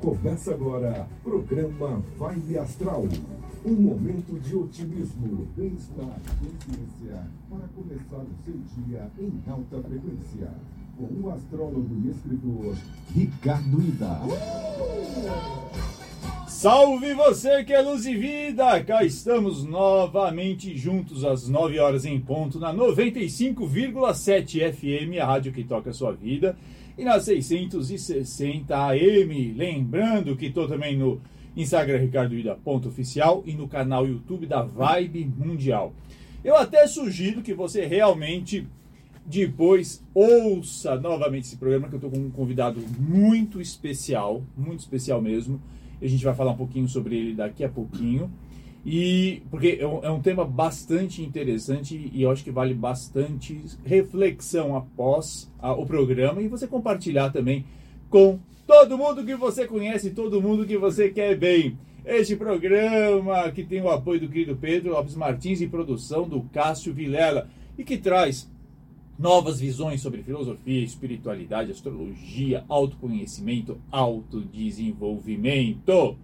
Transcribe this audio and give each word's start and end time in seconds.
Começa 0.00 0.52
agora, 0.52 1.08
programa 1.24 2.00
Vibe 2.16 2.58
Astral. 2.58 3.08
Um 3.64 3.74
momento 3.74 4.38
de 4.38 4.54
otimismo, 4.54 5.48
bem-estar, 5.56 6.20
consciência, 6.38 7.26
para 7.50 7.66
começar 7.74 8.18
o 8.18 8.28
seu 8.44 8.54
dia 8.76 9.10
em 9.18 9.42
alta 9.50 9.82
frequência. 9.82 10.52
Com 10.96 11.08
o 11.26 11.32
astrólogo 11.32 11.88
e 12.04 12.10
escritor 12.10 12.76
Ricardo 13.12 13.82
Ida. 13.82 14.20
Salve 16.46 17.12
você 17.14 17.64
que 17.64 17.72
é 17.72 17.80
luz 17.80 18.06
e 18.06 18.14
vida! 18.14 18.80
Cá 18.84 19.02
estamos 19.04 19.64
novamente 19.64 20.76
juntos 20.76 21.24
às 21.24 21.48
9 21.48 21.80
horas 21.80 22.04
em 22.04 22.20
ponto 22.20 22.60
na 22.60 22.72
95,7 22.72 24.72
FM, 24.72 25.18
a 25.20 25.26
rádio 25.26 25.52
que 25.52 25.64
toca 25.64 25.90
a 25.90 25.92
sua 25.92 26.12
vida, 26.12 26.56
e 26.98 27.04
na 27.04 27.20
660 27.20 28.76
AM. 28.76 29.52
Lembrando 29.52 30.36
que 30.36 30.46
estou 30.46 30.66
também 30.68 30.98
no 30.98 31.20
Instagram 31.56 31.98
Ricardo 31.98 32.34
ponto 32.62 32.88
oficial 32.88 33.42
e 33.46 33.52
no 33.54 33.68
canal 33.68 34.06
YouTube 34.06 34.46
da 34.46 34.62
Vibe 34.62 35.32
Mundial. 35.36 35.94
Eu 36.44 36.56
até 36.56 36.86
sugiro 36.86 37.40
que 37.40 37.54
você 37.54 37.86
realmente 37.86 38.66
depois 39.24 40.04
ouça 40.12 40.96
novamente 40.96 41.44
esse 41.44 41.56
programa 41.56 41.88
que 41.88 41.94
eu 41.94 41.98
estou 41.98 42.10
com 42.10 42.18
um 42.18 42.30
convidado 42.30 42.80
muito 42.98 43.60
especial, 43.60 44.42
muito 44.56 44.80
especial 44.80 45.22
mesmo 45.22 45.60
a 46.00 46.06
gente 46.06 46.24
vai 46.24 46.34
falar 46.34 46.52
um 46.52 46.56
pouquinho 46.56 46.88
sobre 46.88 47.16
ele 47.16 47.34
daqui 47.34 47.64
a 47.64 47.68
pouquinho. 47.68 48.30
E 48.84 49.42
porque 49.50 49.78
é 49.80 49.86
um, 49.86 50.04
é 50.04 50.10
um, 50.10 50.20
tema 50.20 50.44
bastante 50.44 51.22
interessante 51.22 52.10
e 52.12 52.22
eu 52.22 52.30
acho 52.30 52.44
que 52.44 52.50
vale 52.50 52.74
bastante 52.74 53.60
reflexão 53.84 54.76
após 54.76 55.50
a, 55.58 55.72
o 55.72 55.84
programa 55.84 56.40
e 56.40 56.48
você 56.48 56.66
compartilhar 56.66 57.30
também 57.30 57.66
com 58.08 58.38
todo 58.66 58.96
mundo 58.96 59.24
que 59.24 59.34
você 59.34 59.66
conhece, 59.66 60.10
todo 60.10 60.40
mundo 60.40 60.66
que 60.66 60.78
você 60.78 61.10
quer 61.10 61.36
bem. 61.36 61.76
Este 62.04 62.36
programa 62.36 63.50
que 63.50 63.64
tem 63.64 63.82
o 63.82 63.90
apoio 63.90 64.20
do 64.20 64.28
querido 64.28 64.56
Pedro 64.56 64.92
Lopes 64.92 65.14
Martins 65.14 65.60
e 65.60 65.66
produção 65.66 66.26
do 66.26 66.42
Cássio 66.52 66.94
Vilela 66.94 67.50
e 67.76 67.84
que 67.84 67.98
traz 67.98 68.48
novas 69.18 69.58
visões 69.58 70.00
sobre 70.00 70.22
filosofia, 70.22 70.82
espiritualidade, 70.82 71.72
astrologia, 71.72 72.64
autoconhecimento, 72.68 73.78
autodesenvolvimento. 73.90 76.16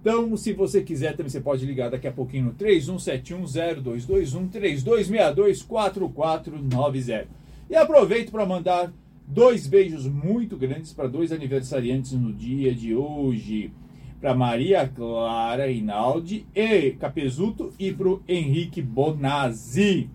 Então, 0.00 0.36
se 0.36 0.52
você 0.52 0.82
quiser, 0.82 1.16
também 1.16 1.30
você 1.30 1.40
pode 1.40 1.66
ligar 1.66 1.90
daqui 1.90 2.06
a 2.06 2.12
pouquinho 2.12 2.44
no 2.46 2.54
31710221 2.54 4.48
32624490. 4.50 7.26
E 7.68 7.74
aproveito 7.74 8.30
para 8.30 8.46
mandar 8.46 8.92
dois 9.26 9.66
beijos 9.66 10.06
muito 10.06 10.56
grandes 10.56 10.92
para 10.92 11.08
dois 11.08 11.32
aniversariantes 11.32 12.12
no 12.12 12.32
dia 12.32 12.72
de 12.74 12.94
hoje. 12.94 13.72
Para 14.20 14.34
Maria 14.34 14.88
Clara 14.88 15.70
Inaldi 15.70 16.46
e 16.54 16.92
Capezuto 16.92 17.72
e 17.78 17.92
para 17.92 18.08
o 18.08 18.22
Henrique 18.28 18.80
Bonazzi. 18.80 20.08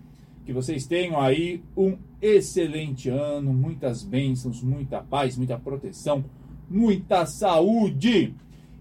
Que 0.46 0.54
vocês 0.54 0.88
tenham 0.88 1.20
aí 1.20 1.62
um 1.76 1.98
excelente 2.22 3.10
ano, 3.10 3.54
muitas 3.54 4.04
bênçãos, 4.04 4.64
muita 4.64 5.02
paz, 5.02 5.38
muita 5.38 5.58
proteção, 5.58 6.24
muita 6.70 7.26
saúde. 7.26 8.34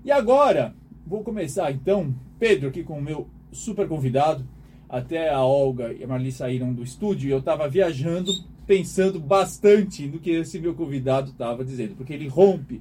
E 0.05 0.11
agora, 0.11 0.75
vou 1.11 1.25
começar 1.25 1.73
então, 1.73 2.15
Pedro 2.39 2.69
aqui 2.69 2.85
com 2.85 2.97
o 2.97 3.03
meu 3.03 3.27
super 3.51 3.89
convidado. 3.89 4.47
Até 4.89 5.29
a 5.29 5.43
Olga 5.43 5.93
e 5.93 6.05
a 6.05 6.07
Marli 6.07 6.31
saíram 6.31 6.73
do 6.73 6.85
estúdio 6.85 7.29
e 7.29 7.33
eu 7.33 7.39
estava 7.39 7.69
viajando, 7.69 8.33
pensando 8.65 9.19
bastante 9.19 10.07
no 10.07 10.21
que 10.21 10.31
esse 10.31 10.61
meu 10.61 10.73
convidado 10.73 11.31
estava 11.31 11.65
dizendo, 11.65 11.97
porque 11.97 12.13
ele 12.13 12.29
rompe 12.29 12.81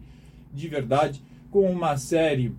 de 0.53 0.67
verdade 0.67 1.23
com 1.49 1.69
uma 1.71 1.97
série 1.97 2.53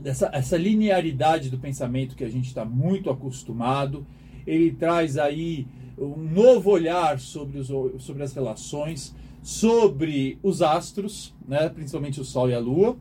dessa 0.00 0.30
essa 0.32 0.56
linearidade 0.56 1.50
do 1.50 1.58
pensamento 1.58 2.14
que 2.14 2.24
a 2.24 2.30
gente 2.30 2.46
está 2.46 2.64
muito 2.64 3.10
acostumado. 3.10 4.06
Ele 4.46 4.70
traz 4.70 5.18
aí 5.18 5.66
um 5.98 6.16
novo 6.16 6.70
olhar 6.70 7.18
sobre, 7.18 7.58
os, 7.58 7.68
sobre 7.98 8.22
as 8.22 8.32
relações, 8.32 9.14
sobre 9.42 10.38
os 10.44 10.62
astros, 10.62 11.34
né, 11.46 11.68
principalmente 11.68 12.20
o 12.20 12.24
Sol 12.24 12.48
e 12.50 12.54
a 12.54 12.60
Lua. 12.60 12.96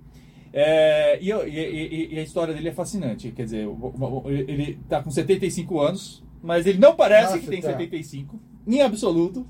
É, 0.57 1.19
e, 1.21 1.31
e, 1.31 2.13
e, 2.13 2.19
a 2.19 2.23
história 2.23 2.53
dele 2.53 2.69
é 2.69 2.71
fascinante. 2.71 3.29
Quer 3.31 3.43
dizer, 3.43 3.67
ele 4.47 4.79
está 4.81 5.03
com 5.03 5.11
75 5.11 5.81
anos, 5.81 6.23
mas 6.41 6.65
ele 6.65 6.79
não 6.79 6.95
parece 6.95 7.33
Nossa, 7.33 7.39
que 7.39 7.47
tem 7.47 7.61
tá. 7.61 7.71
75, 7.71 8.39
em 8.65 8.81
absoluto. 8.81 9.45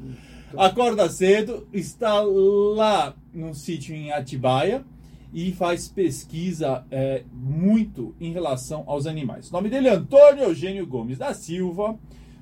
Acorda 0.57 1.07
cedo, 1.07 1.67
está 1.71 2.21
lá 2.23 3.15
num 3.31 3.53
sítio 3.53 3.93
em 3.93 4.11
Atibaia 4.11 4.83
e 5.31 5.51
faz 5.51 5.87
pesquisa 5.87 6.83
é, 6.89 7.23
muito 7.31 8.15
em 8.19 8.31
relação 8.31 8.83
aos 8.87 9.05
animais. 9.05 9.49
O 9.49 9.53
nome 9.53 9.69
dele 9.69 9.89
é 9.89 9.91
Antônio 9.91 10.45
Eugênio 10.45 10.87
Gomes 10.87 11.19
da 11.19 11.35
Silva 11.35 11.99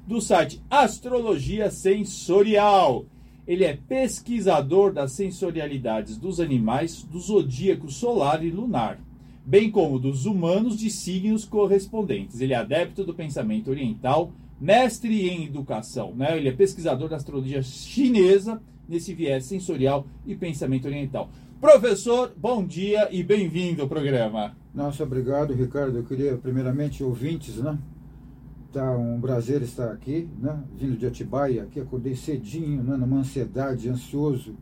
do 0.08 0.22
site 0.22 0.62
Astrologia 0.70 1.70
Sensorial. 1.70 3.06
Ele 3.46 3.66
é 3.66 3.76
pesquisador 3.76 4.94
das 4.94 5.12
sensorialidades 5.12 6.18
dos 6.18 6.40
animais 6.40 7.04
do 7.04 7.20
zodíaco 7.20 7.92
solar 7.92 8.44
e 8.44 8.50
lunar, 8.50 9.00
bem 9.46 9.70
como 9.70 10.00
dos 10.00 10.26
humanos 10.26 10.78
de 10.78 10.90
signos 10.90 11.44
correspondentes. 11.44 12.40
Ele 12.40 12.54
é 12.54 12.56
adepto 12.56 13.04
do 13.04 13.14
pensamento 13.14 13.70
oriental, 13.70 14.32
mestre 14.60 15.30
em 15.30 15.46
educação. 15.46 16.14
Né? 16.16 16.38
Ele 16.38 16.48
é 16.48 16.54
pesquisador 16.54 17.10
da 17.10 17.18
astrologia 17.18 17.62
chinesa 17.62 18.62
nesse 18.88 19.14
viés 19.14 19.44
sensorial 19.46 20.08
e 20.26 20.36
pensamento 20.36 20.86
oriental. 20.86 21.30
Professor, 21.60 22.34
bom 22.38 22.66
dia 22.66 23.10
e 23.12 23.24
bem-vindo 23.24 23.82
ao 23.82 23.90
programa. 23.90 24.56
Nossa, 24.74 25.04
obrigado, 25.04 25.54
Ricardo. 25.54 25.98
Eu 25.98 26.04
queria, 26.04 26.38
primeiramente, 26.38 27.04
ouvintes, 27.04 27.58
né? 27.58 27.78
Tá, 28.74 28.98
um 28.98 29.20
brasileiro 29.20 29.64
está 29.64 29.92
aqui, 29.92 30.28
né, 30.40 30.62
vindo 30.76 30.98
de 30.98 31.06
Atibaia, 31.06 31.64
aqui 31.64 31.80
acordei 31.80 32.16
cedinho, 32.16 32.84
né, 32.84 32.98
numa 32.98 33.18
ansiedade, 33.18 33.88
ansioso 33.88 34.56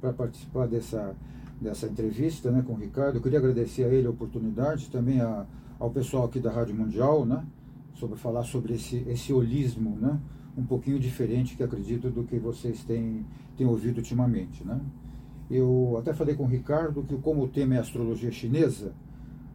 para 0.00 0.12
participar 0.12 0.66
dessa, 0.66 1.14
dessa 1.60 1.86
entrevista 1.86 2.50
né, 2.50 2.62
com 2.66 2.72
o 2.72 2.76
Ricardo. 2.76 3.16
Eu 3.16 3.22
queria 3.22 3.38
agradecer 3.38 3.84
a 3.84 3.88
ele 3.88 4.06
a 4.06 4.10
oportunidade, 4.10 4.90
também 4.90 5.20
a, 5.20 5.46
ao 5.78 5.90
pessoal 5.90 6.24
aqui 6.24 6.40
da 6.40 6.50
Rádio 6.50 6.74
Mundial, 6.74 7.24
né, 7.24 7.44
sobre 7.94 8.18
falar 8.18 8.42
sobre 8.42 8.74
esse, 8.74 8.96
esse 9.06 9.32
holismo, 9.32 9.96
né, 10.00 10.18
um 10.58 10.64
pouquinho 10.64 10.98
diferente 10.98 11.56
que 11.56 11.62
acredito 11.62 12.10
do 12.10 12.24
que 12.24 12.38
vocês 12.38 12.82
têm, 12.82 13.24
têm 13.56 13.66
ouvido 13.66 13.98
ultimamente. 13.98 14.64
Né. 14.64 14.80
Eu 15.48 15.96
até 15.98 16.12
falei 16.12 16.34
com 16.34 16.44
o 16.44 16.48
Ricardo 16.48 17.04
que 17.04 17.16
como 17.18 17.44
o 17.44 17.48
tema 17.48 17.76
é 17.76 17.78
astrologia 17.78 18.32
chinesa, 18.32 18.92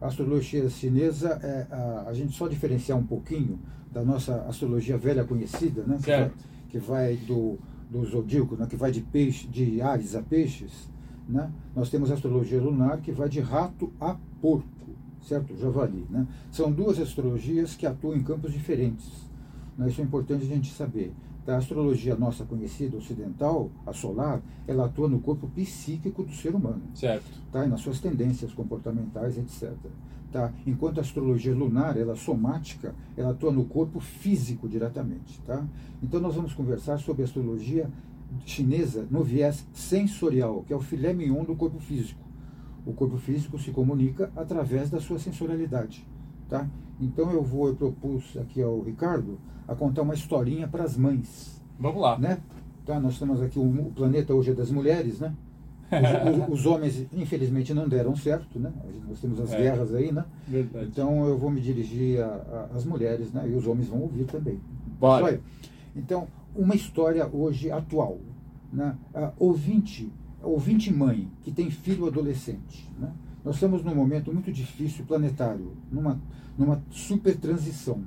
a 0.00 0.06
astrologia 0.06 0.68
chinesa 0.68 1.38
é 1.42 1.66
a, 1.70 2.04
a 2.08 2.12
gente 2.12 2.36
só 2.36 2.46
diferenciar 2.48 2.98
um 2.98 3.06
pouquinho 3.06 3.58
da 3.92 4.04
nossa 4.04 4.42
astrologia 4.48 4.96
velha 4.96 5.24
conhecida, 5.24 5.82
né? 5.82 5.98
Certo. 5.98 6.36
Que 6.68 6.78
vai, 6.78 7.16
que 7.16 7.22
vai 7.22 7.26
do, 7.26 7.58
do 7.90 8.04
zodíaco, 8.04 8.56
né? 8.56 8.66
que 8.68 8.76
vai 8.76 8.90
de 8.90 9.00
peixe, 9.00 9.46
de 9.46 9.80
Ares 9.80 10.14
a 10.14 10.22
peixes, 10.22 10.88
né? 11.28 11.50
Nós 11.74 11.90
temos 11.90 12.10
a 12.10 12.14
astrologia 12.14 12.60
lunar 12.60 12.98
que 13.00 13.12
vai 13.12 13.28
de 13.28 13.40
rato 13.40 13.92
a 14.00 14.16
porco, 14.40 14.66
certo? 15.22 15.56
Javali, 15.56 16.06
né? 16.08 16.26
São 16.50 16.70
duas 16.70 16.98
astrologias 16.98 17.74
que 17.74 17.86
atuam 17.86 18.16
em 18.16 18.22
campos 18.22 18.52
diferentes. 18.52 19.28
Né? 19.76 19.88
Isso 19.88 20.00
é 20.00 20.04
importante 20.04 20.44
a 20.44 20.48
gente 20.48 20.72
saber. 20.72 21.12
A 21.48 21.56
astrologia 21.56 22.14
nossa 22.14 22.44
conhecida 22.44 22.98
ocidental, 22.98 23.70
a 23.86 23.92
solar, 23.94 24.42
ela 24.66 24.84
atua 24.84 25.08
no 25.08 25.18
corpo 25.18 25.48
psíquico 25.48 26.22
do 26.22 26.32
ser 26.32 26.54
humano. 26.54 26.82
Certo. 26.94 27.24
Tá? 27.50 27.64
E 27.64 27.68
nas 27.68 27.80
suas 27.80 28.00
tendências 28.00 28.52
comportamentais, 28.52 29.38
etc. 29.38 29.72
Tá? 30.30 30.52
Enquanto 30.66 30.98
a 30.98 31.00
astrologia 31.00 31.54
lunar, 31.54 31.96
ela 31.96 32.12
é 32.12 32.16
somática, 32.16 32.94
ela 33.16 33.30
atua 33.30 33.50
no 33.50 33.64
corpo 33.64 33.98
físico 33.98 34.68
diretamente. 34.68 35.40
Tá? 35.40 35.66
Então 36.02 36.20
nós 36.20 36.34
vamos 36.34 36.52
conversar 36.52 36.98
sobre 36.98 37.22
a 37.22 37.24
astrologia 37.24 37.90
chinesa 38.44 39.06
no 39.10 39.22
viés 39.22 39.66
sensorial, 39.72 40.64
que 40.66 40.72
é 40.74 40.76
o 40.76 40.80
filé 40.80 41.14
mignon 41.14 41.44
do 41.44 41.56
corpo 41.56 41.80
físico. 41.80 42.20
O 42.84 42.92
corpo 42.92 43.16
físico 43.16 43.58
se 43.58 43.70
comunica 43.70 44.30
através 44.36 44.90
da 44.90 45.00
sua 45.00 45.18
sensorialidade. 45.18 46.06
Tá? 46.46 46.68
Então 47.00 47.30
eu 47.30 47.42
vou, 47.42 47.68
eu 47.68 47.76
propus 47.76 48.36
aqui 48.36 48.62
ao 48.62 48.80
Ricardo 48.80 49.38
a 49.66 49.74
contar 49.74 50.02
uma 50.02 50.14
historinha 50.14 50.66
para 50.66 50.84
as 50.84 50.96
mães. 50.96 51.62
Vamos 51.78 52.00
lá. 52.00 52.18
Né? 52.18 52.38
Tá? 52.84 52.98
Nós 52.98 53.18
temos 53.18 53.40
aqui 53.40 53.58
o, 53.58 53.92
planeta 53.94 54.34
hoje 54.34 54.50
é 54.50 54.54
das 54.54 54.70
mulheres, 54.70 55.20
né? 55.20 55.34
Os, 56.48 56.60
os, 56.60 56.66
homens, 56.66 57.06
infelizmente, 57.14 57.72
não 57.72 57.88
deram 57.88 58.14
certo, 58.14 58.58
né? 58.58 58.70
Nós 59.08 59.20
temos 59.20 59.40
as 59.40 59.52
é, 59.52 59.56
guerras 59.56 59.94
aí, 59.94 60.12
né? 60.12 60.24
Verdade. 60.46 60.86
Então 60.86 61.26
eu 61.26 61.38
vou 61.38 61.50
me 61.50 61.60
dirigir 61.60 62.18
às 62.74 62.84
mulheres, 62.84 63.32
né? 63.32 63.48
E 63.48 63.54
os 63.54 63.66
homens 63.66 63.88
vão 63.88 64.02
ouvir 64.02 64.24
também. 64.24 64.60
Bora. 64.98 65.40
Então, 65.96 66.28
uma 66.54 66.74
história 66.74 67.26
hoje 67.26 67.70
atual. 67.70 68.18
Né? 68.72 68.94
A 69.14 69.32
ouvinte, 69.38 70.12
ouvinte 70.42 70.92
mãe 70.92 71.30
que 71.42 71.50
tem 71.50 71.70
filho 71.70 72.06
adolescente. 72.06 72.90
Né? 72.98 73.10
Nós 73.44 73.56
estamos 73.56 73.84
num 73.84 73.94
momento 73.94 74.32
muito 74.32 74.52
difícil 74.52 75.04
planetário, 75.04 75.72
numa, 75.90 76.20
numa 76.56 76.82
super 76.90 77.36
transição. 77.36 78.02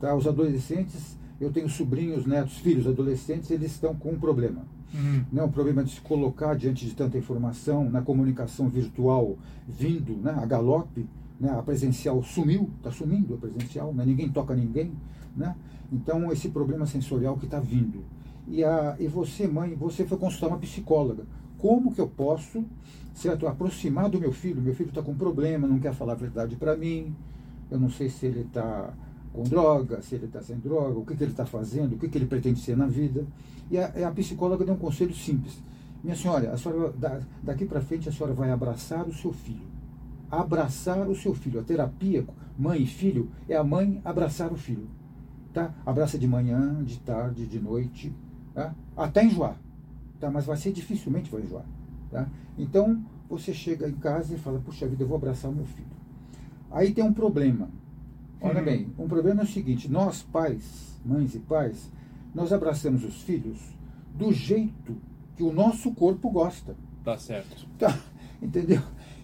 Tá? 0.00 0.14
Os 0.14 0.26
adolescentes 0.26 1.16
Eu 1.40 1.52
tenho 1.52 1.68
sobrinhos, 1.68 2.24
netos, 2.24 2.58
filhos, 2.58 2.86
adolescentes, 2.86 3.50
eles 3.50 3.72
estão 3.72 3.94
com 3.94 4.12
um 4.12 4.18
problema. 4.18 4.62
Uhum. 4.94 5.24
Né? 5.30 5.42
O 5.42 5.48
problema 5.50 5.84
de 5.84 5.90
se 5.90 6.00
colocar 6.00 6.54
diante 6.54 6.86
de 6.86 6.94
tanta 6.94 7.18
informação, 7.18 7.90
na 7.90 8.00
comunicação 8.00 8.68
virtual 8.68 9.36
vindo 9.68 10.16
né? 10.16 10.34
a 10.38 10.46
galope, 10.46 11.06
né? 11.38 11.50
a 11.50 11.62
presencial 11.62 12.22
sumiu, 12.22 12.70
está 12.78 12.90
sumindo 12.90 13.34
a 13.34 13.36
presencial, 13.36 13.92
né? 13.92 14.04
ninguém 14.06 14.30
toca 14.30 14.54
ninguém. 14.54 14.92
Né? 15.36 15.54
Então, 15.92 16.32
esse 16.32 16.48
problema 16.48 16.86
sensorial 16.86 17.36
que 17.36 17.44
está 17.44 17.60
vindo. 17.60 18.02
E, 18.48 18.64
a, 18.64 18.96
e 18.98 19.06
você, 19.06 19.46
mãe, 19.46 19.74
você 19.74 20.06
foi 20.06 20.16
consultar 20.16 20.48
uma 20.48 20.58
psicóloga. 20.58 21.24
Como 21.66 21.92
que 21.92 22.00
eu 22.00 22.06
posso 22.06 22.64
certo, 23.12 23.48
aproximar 23.48 24.08
do 24.08 24.20
meu 24.20 24.30
filho? 24.30 24.62
Meu 24.62 24.72
filho 24.72 24.90
está 24.90 25.02
com 25.02 25.12
problema, 25.16 25.66
não 25.66 25.80
quer 25.80 25.92
falar 25.92 26.12
a 26.12 26.14
verdade 26.14 26.54
para 26.54 26.76
mim. 26.76 27.12
Eu 27.68 27.80
não 27.80 27.90
sei 27.90 28.08
se 28.08 28.24
ele 28.24 28.42
está 28.42 28.94
com 29.32 29.42
droga, 29.42 30.00
se 30.00 30.14
ele 30.14 30.26
está 30.26 30.40
sem 30.40 30.56
droga, 30.60 30.96
o 30.96 31.04
que, 31.04 31.16
que 31.16 31.24
ele 31.24 31.32
está 31.32 31.44
fazendo, 31.44 31.96
o 31.96 31.98
que, 31.98 32.08
que 32.08 32.16
ele 32.16 32.26
pretende 32.26 32.60
ser 32.60 32.76
na 32.76 32.86
vida. 32.86 33.26
E 33.68 33.76
a, 33.78 34.06
a 34.06 34.12
psicóloga 34.12 34.64
deu 34.64 34.74
um 34.74 34.78
conselho 34.78 35.12
simples. 35.12 35.60
Minha 36.04 36.14
senhora, 36.14 36.52
a 36.52 36.56
senhora 36.56 36.94
daqui 37.42 37.64
para 37.64 37.80
frente 37.80 38.08
a 38.08 38.12
senhora 38.12 38.32
vai 38.32 38.52
abraçar 38.52 39.04
o 39.04 39.12
seu 39.12 39.32
filho. 39.32 39.66
Abraçar 40.30 41.08
o 41.08 41.16
seu 41.16 41.34
filho. 41.34 41.58
A 41.58 41.64
terapia, 41.64 42.24
mãe 42.56 42.80
e 42.80 42.86
filho, 42.86 43.28
é 43.48 43.56
a 43.56 43.64
mãe 43.64 44.00
abraçar 44.04 44.52
o 44.52 44.56
filho. 44.56 44.86
Tá? 45.52 45.74
Abraça 45.84 46.16
de 46.16 46.28
manhã, 46.28 46.84
de 46.84 47.00
tarde, 47.00 47.44
de 47.44 47.58
noite, 47.58 48.14
tá? 48.54 48.72
até 48.96 49.24
enjoar. 49.24 49.65
Tá? 50.20 50.30
Mas 50.30 50.46
vai 50.46 50.56
ser 50.56 50.72
dificilmente 50.72 51.30
vai 51.30 51.42
enjoar. 51.42 51.64
Tá? 52.10 52.28
Então, 52.58 53.04
você 53.28 53.52
chega 53.52 53.88
em 53.88 53.94
casa 53.94 54.34
e 54.34 54.38
fala, 54.38 54.58
puxa 54.60 54.86
vida, 54.86 55.02
eu 55.02 55.08
vou 55.08 55.16
abraçar 55.16 55.50
o 55.50 55.54
meu 55.54 55.66
filho. 55.66 55.88
Aí 56.70 56.92
tem 56.92 57.04
um 57.04 57.12
problema. 57.12 57.68
Olha 58.40 58.58
Uhum. 58.60 58.64
bem, 58.64 58.92
um 58.98 59.08
problema 59.08 59.40
é 59.42 59.44
o 59.44 59.48
seguinte, 59.48 59.90
nós 59.90 60.22
pais, 60.22 61.00
mães 61.04 61.34
e 61.34 61.38
pais, 61.38 61.90
nós 62.34 62.52
abraçamos 62.52 63.02
os 63.04 63.22
filhos 63.22 63.58
do 64.14 64.32
jeito 64.32 64.96
que 65.36 65.42
o 65.42 65.52
nosso 65.52 65.92
corpo 65.92 66.30
gosta. 66.30 66.76
Tá 67.02 67.16
certo. 67.18 67.66
Tá, 67.78 67.98
entendeu? 68.42 68.82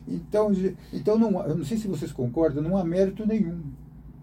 Então, 0.08 0.50
então 0.92 1.18
não, 1.18 1.42
eu 1.46 1.56
não 1.58 1.64
sei 1.64 1.76
se 1.78 1.86
vocês 1.86 2.10
concordam, 2.12 2.62
não 2.62 2.76
há 2.76 2.84
mérito 2.84 3.26
nenhum 3.26 3.60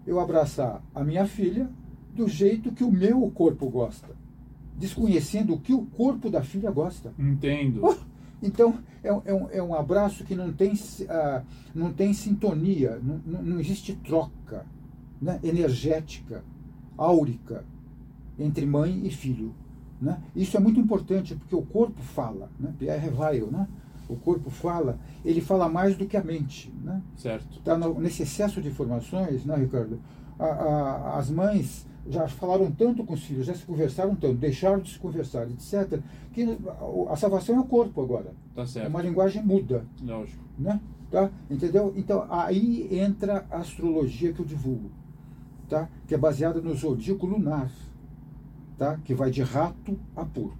eu 0.06 0.18
abraçar 0.18 0.82
a 0.94 1.04
minha 1.04 1.26
filha 1.26 1.70
do 2.14 2.26
jeito 2.28 2.72
que 2.72 2.82
o 2.84 2.90
meu 2.90 3.30
corpo 3.30 3.68
gosta, 3.70 4.08
desconhecendo 4.80 5.54
o 5.54 5.60
que 5.60 5.72
o 5.74 5.82
corpo 5.86 6.28
da 6.30 6.42
filha 6.42 6.70
gosta. 6.70 7.12
Entendo. 7.18 7.82
Oh, 7.84 7.94
Então, 8.42 8.78
é, 9.04 9.12
um- 9.12 9.22
é 9.26 9.34
um, 9.34 9.48
é 9.50 9.62
um 9.62 9.74
abraço 9.74 10.24
que 10.24 10.34
não 10.34 10.50
tem, 10.50 10.72
ah, 11.10 11.42
não 11.74 11.92
tem 11.92 12.14
sintonia, 12.14 12.98
não, 13.02 13.20
não, 13.26 13.42
não 13.42 13.60
existe 13.60 13.94
troca 13.96 14.64
né, 15.20 15.38
energética, 15.44 16.42
áurica, 16.96 17.62
entre 18.38 18.64
mãe 18.64 19.02
e 19.06 19.10
filho. 19.10 19.54
Né? 20.00 20.18
Isso 20.34 20.56
é 20.56 20.60
muito 20.60 20.80
importante, 20.80 21.34
porque 21.34 21.54
o 21.54 21.60
corpo 21.60 22.00
fala, 22.00 22.48
né? 22.58 22.72
Pierre 22.78 23.10
Weil, 23.10 23.48
né? 23.50 23.68
o 24.08 24.16
corpo 24.16 24.48
fala, 24.48 24.98
ele 25.22 25.42
fala 25.42 25.68
mais 25.68 25.94
do 25.96 26.06
que 26.06 26.16
a 26.16 26.24
mente. 26.24 26.72
Né? 26.82 27.02
Certo. 27.18 27.60
Tá 27.60 27.76
no- 27.76 28.00
nesse 28.00 28.22
excesso 28.22 28.62
de 28.62 28.68
informações, 28.68 29.44
né, 29.44 29.54
Ricardo? 29.56 30.00
A- 30.40 30.46
a- 31.14 31.18
as 31.18 31.30
mães 31.30 31.86
já 32.08 32.26
falaram 32.28 32.70
tanto 32.70 33.04
com 33.04 33.12
os 33.14 33.22
filhos, 33.22 33.46
já 33.46 33.54
se 33.54 33.64
conversaram 33.64 34.14
tanto, 34.14 34.34
deixaram 34.34 34.80
de 34.80 34.90
se 34.90 34.98
conversar, 34.98 35.46
etc., 35.50 36.00
que 36.32 36.42
a, 37.10 37.16
salvação 37.16 37.56
é 37.56 37.60
o 37.60 37.64
corpo 37.64 38.00
agora. 38.02 38.32
Tá 38.54 38.62
É 38.62 38.66
certo. 38.66 38.88
uma 38.88 39.02
linguagem 39.02 39.42
muda, 39.44 39.84
Lógico. 40.02 40.42
né? 40.58 40.80
Tá? 41.10 41.28
Entendeu? 41.50 41.92
Então, 41.96 42.24
aí 42.30 42.88
entra 42.90 43.44
a 43.50 43.58
astrologia 43.58 44.32
que 44.32 44.40
eu 44.40 44.46
divulgo, 44.46 44.90
tá? 45.68 45.88
Que 46.06 46.14
é 46.14 46.18
baseada 46.18 46.60
no 46.60 46.74
zodíaco 46.74 47.26
lunar, 47.26 47.70
tá? 48.78 48.96
Que 49.04 49.12
vai 49.14 49.30
de 49.30 49.42
rato 49.42 49.98
a 50.16 50.24
porco. 50.24 50.56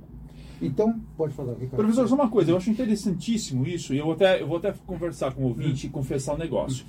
Então, 0.61 1.00
pode 1.17 1.32
falar, 1.32 1.53
Ricardo. 1.55 1.77
Professor, 1.77 2.06
só 2.06 2.15
uma 2.17 2.29
coisa, 2.29 2.50
eu 2.50 2.56
acho 2.56 2.69
interessantíssimo 2.69 3.67
isso, 3.67 3.94
e 3.94 3.99
eu 3.99 4.05
vou 4.05 4.12
até, 4.15 4.43
eu 4.43 4.47
vou 4.47 4.59
até 4.59 4.75
conversar 4.87 5.32
com 5.32 5.43
o 5.43 5.47
ouvinte 5.47 5.87
e 5.87 5.91
confessar 5.91 6.35
um 6.35 6.38
negócio. 6.38 6.85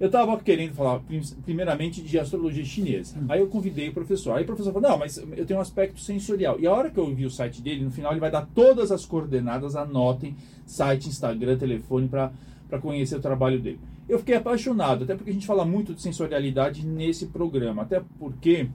Eu 0.00 0.06
estava 0.06 0.36
querendo 0.40 0.74
falar, 0.74 0.98
prim- 1.00 1.22
primeiramente, 1.44 2.02
de 2.02 2.18
astrologia 2.18 2.64
chinesa. 2.64 3.16
Aí 3.28 3.40
eu 3.40 3.46
convidei 3.46 3.88
o 3.88 3.92
professor. 3.92 4.36
Aí 4.36 4.42
o 4.42 4.46
professor 4.46 4.72
falou: 4.72 4.90
Não, 4.90 4.98
mas 4.98 5.16
eu 5.16 5.46
tenho 5.46 5.58
um 5.58 5.62
aspecto 5.62 6.00
sensorial. 6.00 6.58
E 6.58 6.66
a 6.66 6.72
hora 6.72 6.90
que 6.90 6.98
eu 6.98 7.14
vi 7.14 7.24
o 7.24 7.30
site 7.30 7.62
dele, 7.62 7.84
no 7.84 7.90
final 7.90 8.12
ele 8.12 8.20
vai 8.20 8.30
dar 8.30 8.46
todas 8.54 8.90
as 8.90 9.04
coordenadas, 9.04 9.76
anotem 9.76 10.34
site, 10.66 11.08
Instagram, 11.08 11.56
telefone, 11.56 12.08
para 12.08 12.32
conhecer 12.80 13.16
o 13.16 13.20
trabalho 13.20 13.60
dele. 13.60 13.78
Eu 14.08 14.18
fiquei 14.18 14.34
apaixonado, 14.34 15.04
até 15.04 15.14
porque 15.14 15.30
a 15.30 15.34
gente 15.34 15.46
fala 15.46 15.64
muito 15.64 15.94
de 15.94 16.02
sensorialidade 16.02 16.84
nesse 16.84 17.26
programa. 17.26 17.82
Até 17.82 18.02
porque 18.18 18.68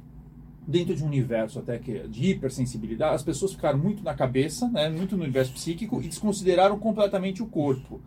dentro 0.65 0.95
de 0.95 1.03
um 1.03 1.07
universo 1.07 1.59
até 1.59 1.77
que 1.77 1.91
é 1.97 2.07
de 2.07 2.31
hipersensibilidade, 2.31 3.15
as 3.15 3.23
pessoas 3.23 3.53
ficaram 3.53 3.79
muito 3.79 4.03
na 4.03 4.13
cabeça, 4.13 4.67
né, 4.69 4.89
muito 4.89 5.15
no 5.15 5.23
universo 5.23 5.53
psíquico 5.53 6.01
e 6.01 6.07
desconsideraram 6.07 6.77
completamente 6.77 7.41
o 7.41 7.45
corpo. 7.45 8.01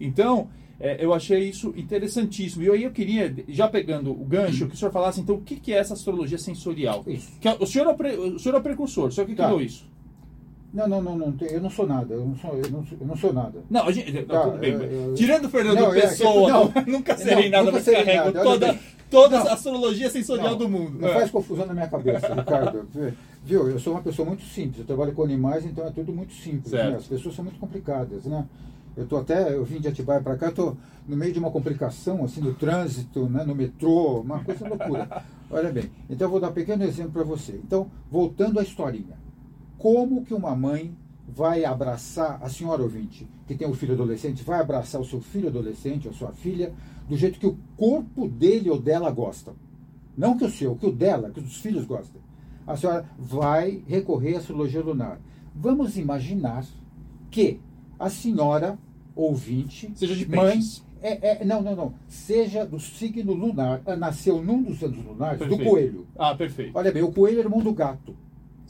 Então, 0.00 0.48
é, 0.80 1.04
eu 1.04 1.12
achei 1.12 1.48
isso 1.48 1.72
interessantíssimo. 1.76 2.64
E 2.64 2.70
aí 2.70 2.82
eu 2.84 2.90
queria, 2.90 3.32
já 3.48 3.68
pegando 3.68 4.10
o 4.10 4.24
gancho, 4.24 4.66
que 4.66 4.74
o 4.74 4.76
senhor 4.78 4.90
falasse 4.90 5.20
então 5.20 5.36
o 5.36 5.40
que, 5.42 5.56
que 5.56 5.72
é 5.72 5.76
essa 5.78 5.92
astrologia 5.94 6.38
sensorial. 6.38 7.04
Isso. 7.06 7.30
Que 7.40 7.48
é- 7.48 7.56
o, 7.60 7.66
senhor 7.66 7.86
é 7.86 7.90
o, 7.90 7.94
pre- 7.94 8.16
o 8.16 8.38
senhor 8.38 8.54
é 8.56 8.58
o 8.58 8.62
precursor, 8.62 9.08
o 9.08 9.12
senhor 9.12 9.26
que 9.26 9.34
Tá. 9.34 9.44
criou 9.44 9.60
isso. 9.60 9.88
Não, 10.72 10.86
não, 10.86 11.02
não, 11.02 11.18
não, 11.18 11.34
eu 11.50 11.60
não 11.60 11.68
sou 11.68 11.84
nada, 11.86 12.14
eu 12.14 12.24
não 12.24 12.36
sou, 12.36 12.52
eu 12.54 12.70
não 12.70 12.86
sou, 12.86 12.98
eu 13.00 13.06
não 13.06 13.16
sou 13.16 13.32
nada. 13.32 13.58
Não, 13.68 13.86
a 13.88 13.92
gente, 13.92 14.12
Tá, 14.22 14.42
tudo 14.44 14.58
bem. 14.58 14.70
eu- 14.72 14.82
eu- 14.82 15.14
Tirando 15.14 15.46
o 15.46 15.48
Fernando 15.48 15.80
Não, 15.80 15.92
é, 15.94 16.00
Pessoa, 16.02 16.48
não, 16.48 16.72
nunca 16.86 17.16
serei 17.16 17.50
não, 17.50 17.58
nada, 17.58 17.64
nunca 17.72 17.82
serei 17.82 18.04
carrego 18.04 18.24
nada, 18.26 18.42
toda, 18.44 18.78
toda 19.10 19.38
a 19.40 19.52
astrologia 19.54 20.08
sensorial 20.08 20.54
do 20.54 20.68
mundo. 20.68 20.96
Não 21.00 21.08
É. 21.08 21.12
faz 21.14 21.30
confusão 21.32 21.66
na 21.66 21.74
minha 21.74 21.88
cabeça, 21.88 22.32
Ricardo. 22.32 22.88
Viu, 23.44 23.68
eu 23.68 23.80
sou 23.80 23.94
uma 23.94 24.02
pessoa 24.02 24.28
muito 24.28 24.44
simples, 24.44 24.78
eu 24.78 24.84
trabalho 24.84 25.12
com 25.12 25.24
animais, 25.24 25.64
então 25.66 25.84
é 25.84 25.90
tudo 25.90 26.12
muito 26.12 26.34
simples. 26.34 26.70
Né? 26.72 26.94
As 26.96 27.06
pessoas 27.06 27.34
são 27.34 27.44
muito 27.44 27.58
complicadas, 27.58 28.24
né? 28.26 28.44
Eu 28.96 29.06
tô 29.06 29.16
até, 29.16 29.54
eu 29.54 29.64
vim 29.64 29.80
de 29.80 29.88
Atibaia 29.88 30.20
para 30.20 30.36
cá, 30.36 30.46
eu 30.46 30.54
tô 30.54 30.76
no 31.06 31.16
meio 31.16 31.32
de 31.32 31.38
uma 31.38 31.50
complicação, 31.50 32.24
assim, 32.24 32.40
no 32.40 32.54
trânsito, 32.54 33.28
né, 33.28 33.44
no 33.44 33.54
metrô, 33.54 34.20
uma 34.20 34.42
coisa 34.44 34.68
loucura. 34.68 35.24
Olha 35.50 35.72
bem, 35.72 35.90
então 36.08 36.26
eu 36.26 36.30
vou 36.30 36.40
dar 36.40 36.50
um 36.50 36.52
pequeno 36.52 36.84
exemplo 36.84 37.12
para 37.12 37.24
você. 37.24 37.60
Então, 37.64 37.90
voltando 38.10 38.58
à 38.58 38.62
historinha. 38.62 39.18
Como 39.78 40.24
que 40.24 40.34
uma 40.34 40.54
mãe 40.54 40.94
vai 41.26 41.64
abraçar, 41.64 42.38
a 42.42 42.48
senhora 42.48 42.82
ouvinte, 42.82 43.26
que 43.46 43.54
tem 43.54 43.66
um 43.66 43.74
filho 43.74 43.94
adolescente, 43.94 44.44
vai 44.44 44.60
abraçar 44.60 45.00
o 45.00 45.04
seu 45.04 45.20
filho 45.20 45.48
adolescente 45.48 46.06
ou 46.06 46.14
sua 46.14 46.32
filha 46.32 46.72
do 47.08 47.16
jeito 47.16 47.38
que 47.38 47.46
o 47.46 47.58
corpo 47.76 48.28
dele 48.28 48.68
ou 48.68 48.80
dela 48.80 49.10
gosta? 49.10 49.54
Não 50.16 50.36
que 50.36 50.44
o 50.44 50.50
seu, 50.50 50.76
que 50.76 50.86
o 50.86 50.92
dela, 50.92 51.30
que 51.30 51.40
os 51.40 51.56
filhos 51.56 51.84
gostam. 51.84 52.20
A 52.66 52.76
senhora 52.76 53.08
vai 53.18 53.82
recorrer 53.86 54.34
à 54.34 54.38
astrologia 54.38 54.82
lunar. 54.82 55.20
Vamos 55.54 55.96
imaginar 55.96 56.64
que 57.30 57.60
a 58.00 58.10
senhora 58.10 58.76
ouvinte, 59.14 59.90
Seja 59.94 60.14
de 60.16 60.28
mãe, 60.28 60.52
peixes. 60.52 60.82
é, 61.02 61.42
é- 61.42 61.44
não, 61.44 61.62
não, 61.62 61.76
não, 61.76 61.94
seja 62.08 62.64
do 62.64 62.80
signo 62.80 63.32
lunar, 63.34 63.82
ah, 63.86 63.94
nasceu 63.96 64.42
num 64.42 64.62
dos 64.62 64.82
anos 64.82 65.04
lunares 65.04 65.38
do 65.38 65.46
Perfeito. 65.46 65.70
coelho. 65.70 66.06
Ah, 66.18 66.34
perfeito. 66.34 66.72
Olha 66.76 66.90
bem, 66.90 67.02
o 67.02 67.12
coelho 67.12 67.38
é 67.38 67.42
irmão 67.42 67.60
do 67.60 67.72
gato. 67.72 68.16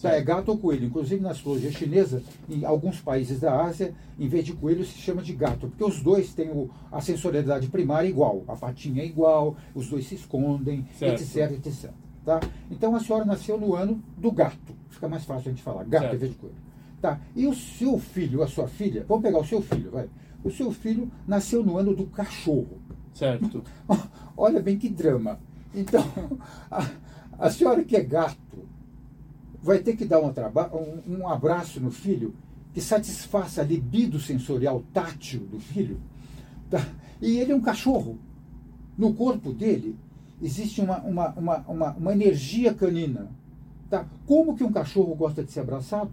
Tá, 0.02 0.12
é 0.12 0.22
gato 0.22 0.48
ou 0.48 0.56
coelho. 0.56 0.86
Inclusive 0.86 1.20
na 1.20 1.30
astrologia 1.32 1.70
chinesa, 1.70 2.22
em 2.48 2.64
alguns 2.64 2.98
países 3.02 3.38
da 3.40 3.62
Ásia, 3.64 3.92
em 4.18 4.26
vez 4.28 4.46
de 4.46 4.54
coelho 4.54 4.82
se 4.82 4.96
chama 4.96 5.20
de 5.22 5.34
gato, 5.34 5.68
porque 5.68 5.84
os 5.84 6.00
dois 6.02 6.32
têm 6.32 6.48
o- 6.50 6.70
a 6.90 7.02
sensorialidade 7.02 7.68
primária 7.68 8.08
igual, 8.08 8.42
a 8.48 8.56
patinha 8.56 9.02
é 9.02 9.06
igual, 9.06 9.56
os 9.74 9.90
dois 9.90 10.06
se 10.06 10.14
escondem, 10.14 10.86
Certo. 10.98 11.20
etc, 11.22 11.52
etc. 11.52 11.90
Tá? 12.24 12.40
Então 12.70 12.96
a 12.96 13.00
senhora 13.00 13.26
nasceu 13.26 13.58
no 13.60 13.74
ano 13.74 14.02
do 14.16 14.32
gato. 14.32 14.74
Fica 14.88 15.06
mais 15.06 15.24
fácil 15.26 15.50
a 15.50 15.52
gente 15.52 15.62
falar, 15.62 15.84
gato 15.84 16.02
Certo. 16.04 16.14
em 16.14 16.18
vez 16.18 16.32
de 16.32 16.38
coelho. 16.38 16.56
Tá? 17.00 17.18
E 17.34 17.46
o 17.46 17.54
seu 17.54 17.98
filho, 17.98 18.42
a 18.42 18.46
sua 18.46 18.68
filha, 18.68 19.04
vamos 19.08 19.22
pegar 19.22 19.38
o 19.38 19.44
seu 19.44 19.62
filho, 19.62 19.90
vai. 19.90 20.08
O 20.44 20.50
seu 20.50 20.70
filho 20.70 21.10
nasceu 21.26 21.64
no 21.64 21.78
ano 21.78 21.94
do 21.94 22.06
cachorro. 22.06 22.78
Certo. 23.14 23.62
Olha 24.36 24.60
bem 24.60 24.78
que 24.78 24.88
drama. 24.88 25.38
Então, 25.74 26.04
a, 26.70 26.90
a 27.38 27.50
senhora 27.50 27.84
que 27.84 27.96
é 27.96 28.02
gato 28.02 28.36
vai 29.62 29.78
ter 29.78 29.96
que 29.96 30.04
dar 30.04 30.20
um, 30.20 30.28
um, 30.28 31.20
um 31.20 31.28
abraço 31.28 31.80
no 31.80 31.90
filho 31.90 32.34
que 32.72 32.80
satisfaça 32.80 33.62
a 33.62 33.64
libido 33.64 34.20
sensorial 34.20 34.82
tátil 34.92 35.40
do 35.40 35.58
filho. 35.58 36.00
tá? 36.68 36.86
E 37.20 37.38
ele 37.38 37.52
é 37.52 37.56
um 37.56 37.60
cachorro. 37.60 38.18
No 38.96 39.14
corpo 39.14 39.52
dele 39.52 39.96
existe 40.40 40.80
uma, 40.80 40.98
uma, 41.00 41.30
uma, 41.30 41.58
uma, 41.66 41.90
uma 41.92 42.12
energia 42.12 42.72
canina. 42.72 43.28
Tá? 43.88 44.06
Como 44.26 44.54
que 44.56 44.64
um 44.64 44.72
cachorro 44.72 45.14
gosta 45.14 45.42
de 45.42 45.50
ser 45.50 45.60
abraçado? 45.60 46.12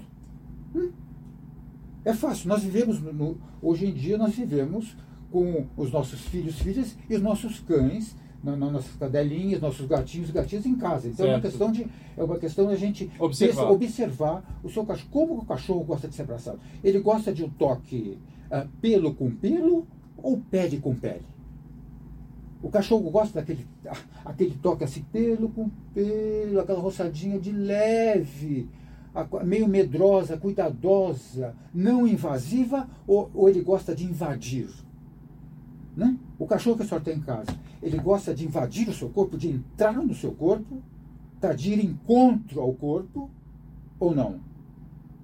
É 2.06 2.14
fácil. 2.14 2.48
Nós 2.50 2.64
vivemos, 2.64 3.02
no- 3.02 3.38
hoje 3.62 3.86
em 3.88 3.94
dia, 3.94 4.18
nós 4.18 4.34
vivemos 4.34 4.96
com 5.32 5.66
os 5.76 5.92
nossos 5.92 6.22
filhos, 6.22 6.58
filhas 6.60 6.98
e 7.10 7.16
os 7.16 7.22
nossos 7.22 7.60
cães, 7.60 8.16
na- 8.44 8.56
na- 8.56 8.72
nossas 8.72 8.96
cadelinhas, 8.96 9.60
nossos 9.60 9.86
gatinhos, 9.88 10.32
gatinhas 10.32 10.66
em 10.66 10.76
casa. 10.76 11.10
Então 11.10 11.26
é 11.26 11.30
uma 11.30 11.42
Certo. 11.42 11.50
questão 11.52 11.72
de 11.72 11.88
é 12.16 12.24
uma 12.24 12.38
questão 12.40 12.68
da 12.68 12.76
gente 12.76 13.12
Observar. 13.20 13.70
observar 13.72 14.60
o 14.64 14.70
seu 14.70 14.86
cachorro. 14.86 15.10
Como 15.12 15.38
o 15.40 15.46
cachorro 15.46 15.84
gosta 15.84 16.08
de 16.08 16.16
ser 16.16 16.22
abraçado? 16.22 16.60
Ele 16.84 17.00
gosta 17.00 17.34
de 17.34 17.44
um 17.44 17.50
toque 17.50 18.18
ah, 18.50 18.66
pelo 18.82 19.14
com 19.14 19.30
pelo 19.30 19.86
ou 20.16 20.38
pele 20.50 20.78
com 20.80 20.96
pele? 20.96 21.26
O 22.64 22.70
cachorro 22.70 23.10
gosta 23.12 23.40
daquele 23.40 23.68
aquele 24.26 24.56
toque 24.62 24.84
assim, 24.84 25.04
pelo 25.12 25.50
com 25.50 25.70
pelo, 25.94 26.60
aquela 26.60 26.80
roçadinha 26.80 27.38
de 27.40 27.52
leve, 27.52 28.70
meio 29.44 29.68
medrosa, 29.68 30.38
cuidadosa, 30.38 31.56
não 31.74 32.08
invasiva, 32.08 32.88
ou, 33.08 33.32
ou 33.34 33.50
ele 33.50 33.62
gosta 33.62 33.96
de 33.96 34.06
invadir? 34.06 34.70
Né? 35.96 36.18
O 36.38 36.46
cachorro 36.46 36.78
que 36.78 36.84
a 36.84 36.86
senhora 36.86 37.04
tem 37.04 37.18
em 37.18 37.22
casa, 37.22 37.58
ele 37.82 37.98
gosta 37.98 38.34
de 38.34 38.46
invadir 38.46 38.88
o 38.88 38.94
seu 38.94 39.10
corpo, 39.10 39.38
de 39.38 39.50
entrar 39.50 39.94
no 39.94 40.14
seu 40.14 40.32
corpo, 40.32 40.82
tá, 41.40 41.54
de 41.54 41.74
ir 41.74 41.84
encontro 41.84 42.62
ao 42.62 42.74
corpo, 42.74 43.30
ou 44.00 44.14
não? 44.14 44.40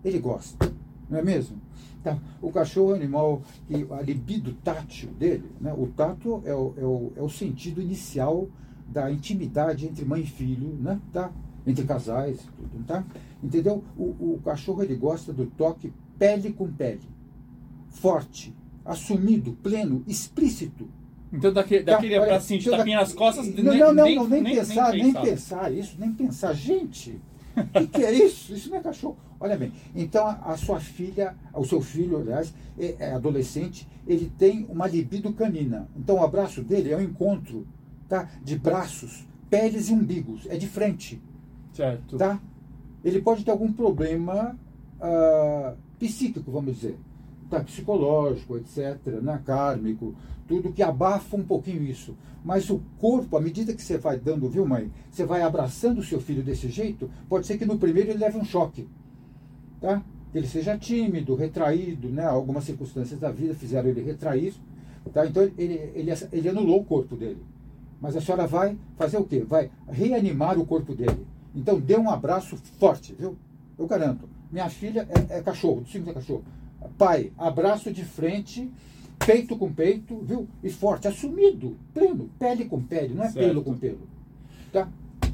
Ele 0.03 0.19
gosta, 0.19 0.73
não 1.09 1.19
é 1.19 1.21
mesmo? 1.21 1.57
Tá. 2.03 2.17
O 2.41 2.51
cachorro 2.51 2.89
é 2.89 2.93
um 2.93 2.95
animal 2.95 3.41
que 3.67 3.87
a 3.91 4.01
libido 4.01 4.53
tátil 4.63 5.09
dele, 5.11 5.49
né? 5.61 5.73
o 5.77 5.87
tato 5.87 6.41
é 6.43 6.53
o, 6.53 6.73
é, 6.75 6.83
o, 6.83 7.13
é 7.15 7.21
o 7.21 7.29
sentido 7.29 7.81
inicial 7.81 8.49
da 8.87 9.09
intimidade 9.09 9.85
entre 9.85 10.03
mãe 10.03 10.21
e 10.21 10.27
filho, 10.27 10.75
né? 10.81 10.99
tá? 11.13 11.31
Entre 11.65 11.85
casais, 11.85 12.39
tudo, 12.57 12.83
tá? 12.85 13.03
Entendeu? 13.41 13.83
O, 13.97 14.35
o 14.35 14.41
cachorro 14.43 14.83
ele 14.83 14.95
gosta 14.95 15.31
do 15.31 15.45
toque 15.45 15.93
pele 16.17 16.53
com 16.53 16.71
pele, 16.71 17.01
forte, 17.89 18.53
assumido, 18.85 19.53
pleno, 19.63 20.03
explícito. 20.07 20.87
Então 21.31 21.51
daquele, 21.51 21.83
tá, 21.83 21.93
daquele 21.93 22.15
abracinho 22.15 22.59
de 22.59 22.69
tapinha 22.69 22.99
nas 22.99 23.13
costas, 23.13 23.47
não, 23.47 23.55
nem, 23.55 23.79
não, 23.79 23.93
não, 23.93 24.05
nem, 24.05 24.15
não, 24.15 24.27
nem, 24.27 24.41
nem 24.43 24.55
pensar, 24.55 24.91
nem, 24.91 25.03
nem 25.03 25.13
pensar 25.13 25.73
isso, 25.73 25.95
nem 25.97 26.11
pensar, 26.11 26.53
gente, 26.53 27.19
o 27.55 27.79
que, 27.79 27.87
que, 27.87 28.03
é 28.03 28.11
isso? 28.11 28.53
Isso 28.53 28.69
não 28.69 28.77
é 28.77 28.81
cachorro. 28.81 29.17
Olha 29.39 29.57
bem, 29.57 29.73
então 29.95 30.25
a, 30.25 30.53
a 30.53 30.57
sua 30.57 30.79
filha, 30.79 31.35
o 31.53 31.65
seu 31.65 31.81
filho, 31.81 32.17
aliás, 32.17 32.53
é, 32.77 32.95
é, 32.99 33.13
adolescente, 33.13 33.87
ele 34.07 34.31
tem 34.37 34.65
uma 34.69 34.87
libido 34.87 35.33
canina. 35.33 35.89
Então 35.95 36.17
o 36.17 36.23
abraço 36.23 36.61
dele 36.61 36.91
é 36.91 36.97
um 36.97 37.01
encontro 37.01 37.67
tá, 38.07 38.29
de 38.43 38.57
braços, 38.57 39.25
peles 39.49 39.89
e 39.89 39.93
umbigos. 39.93 40.45
É 40.49 40.57
de 40.57 40.67
frente. 40.67 41.21
Certo. 41.73 42.17
Tá? 42.17 42.39
Ele 43.03 43.21
pode 43.21 43.43
ter 43.43 43.51
algum 43.51 43.71
problema 43.73 44.57
uh, 44.99 45.75
psíquico, 45.99 46.51
vamos 46.51 46.75
dizer. 46.75 46.97
Tá, 47.49 47.59
psicológico, 47.59 48.57
etc., 48.57 48.97
né, 49.21 49.41
kármico, 49.45 50.15
tudo 50.47 50.71
que 50.71 50.81
abafa 50.81 51.35
um 51.35 51.43
pouquinho 51.43 51.83
isso. 51.83 52.15
Mas 52.43 52.69
o 52.69 52.81
corpo, 52.97 53.37
à 53.37 53.41
medida 53.41 53.73
que 53.73 53.81
você 53.81 53.97
vai 53.97 54.17
dando, 54.19 54.49
viu, 54.49 54.65
mãe? 54.65 54.91
Você 55.09 55.25
vai 55.25 55.41
abraçando 55.41 55.99
o 55.99 56.03
seu 56.03 56.19
filho 56.19 56.43
desse 56.43 56.69
jeito, 56.69 57.09
pode 57.29 57.45
ser 57.45 57.57
que 57.57 57.65
no 57.65 57.77
primeiro 57.77 58.11
ele 58.11 58.19
leve 58.19 58.37
um 58.37 58.45
choque. 58.45 58.87
Tá? 59.79 60.03
Ele 60.33 60.47
seja 60.47 60.77
tímido, 60.77 61.35
retraído, 61.35 62.09
né? 62.09 62.25
Algumas 62.25 62.63
circunstâncias 62.63 63.19
da 63.19 63.31
vida 63.31 63.53
fizeram 63.53 63.89
ele 63.89 64.01
retrair. 64.01 64.53
Tá? 65.13 65.25
Então 65.25 65.43
ele, 65.57 65.91
ele, 65.93 66.11
ele 66.31 66.49
anulou 66.49 66.81
o 66.81 66.85
corpo 66.85 67.15
dele. 67.15 67.43
Mas 68.01 68.15
a 68.15 68.21
senhora 68.21 68.47
vai 68.47 68.77
fazer 68.97 69.17
o 69.17 69.23
quê? 69.23 69.41
Vai 69.47 69.69
reanimar 69.87 70.57
o 70.57 70.65
corpo 70.65 70.95
dele. 70.95 71.25
Então 71.55 71.79
dê 71.79 71.97
um 71.97 72.09
abraço 72.09 72.57
forte, 72.79 73.13
viu? 73.17 73.37
Eu 73.77 73.87
garanto. 73.87 74.27
Minha 74.51 74.69
filha 74.69 75.07
é, 75.29 75.37
é 75.37 75.41
cachorro, 75.41 75.81
do 75.81 75.89
signo 75.89 76.09
é 76.09 76.13
cachorro. 76.13 76.43
Pai, 76.97 77.31
abraço 77.37 77.91
de 77.91 78.03
frente 78.03 78.69
peito 79.25 79.55
com 79.55 79.71
peito, 79.71 80.17
viu? 80.23 80.47
E 80.63 80.69
forte, 80.69 81.07
assumido, 81.07 81.77
pleno, 81.93 82.29
pele 82.37 82.65
com 82.65 82.81
pele, 82.81 83.13
não 83.13 83.23
é 83.23 83.29
certo. 83.29 83.47
pelo 83.47 83.63
com 83.63 83.73
pelo. 83.75 84.07
Tá? 84.71 84.87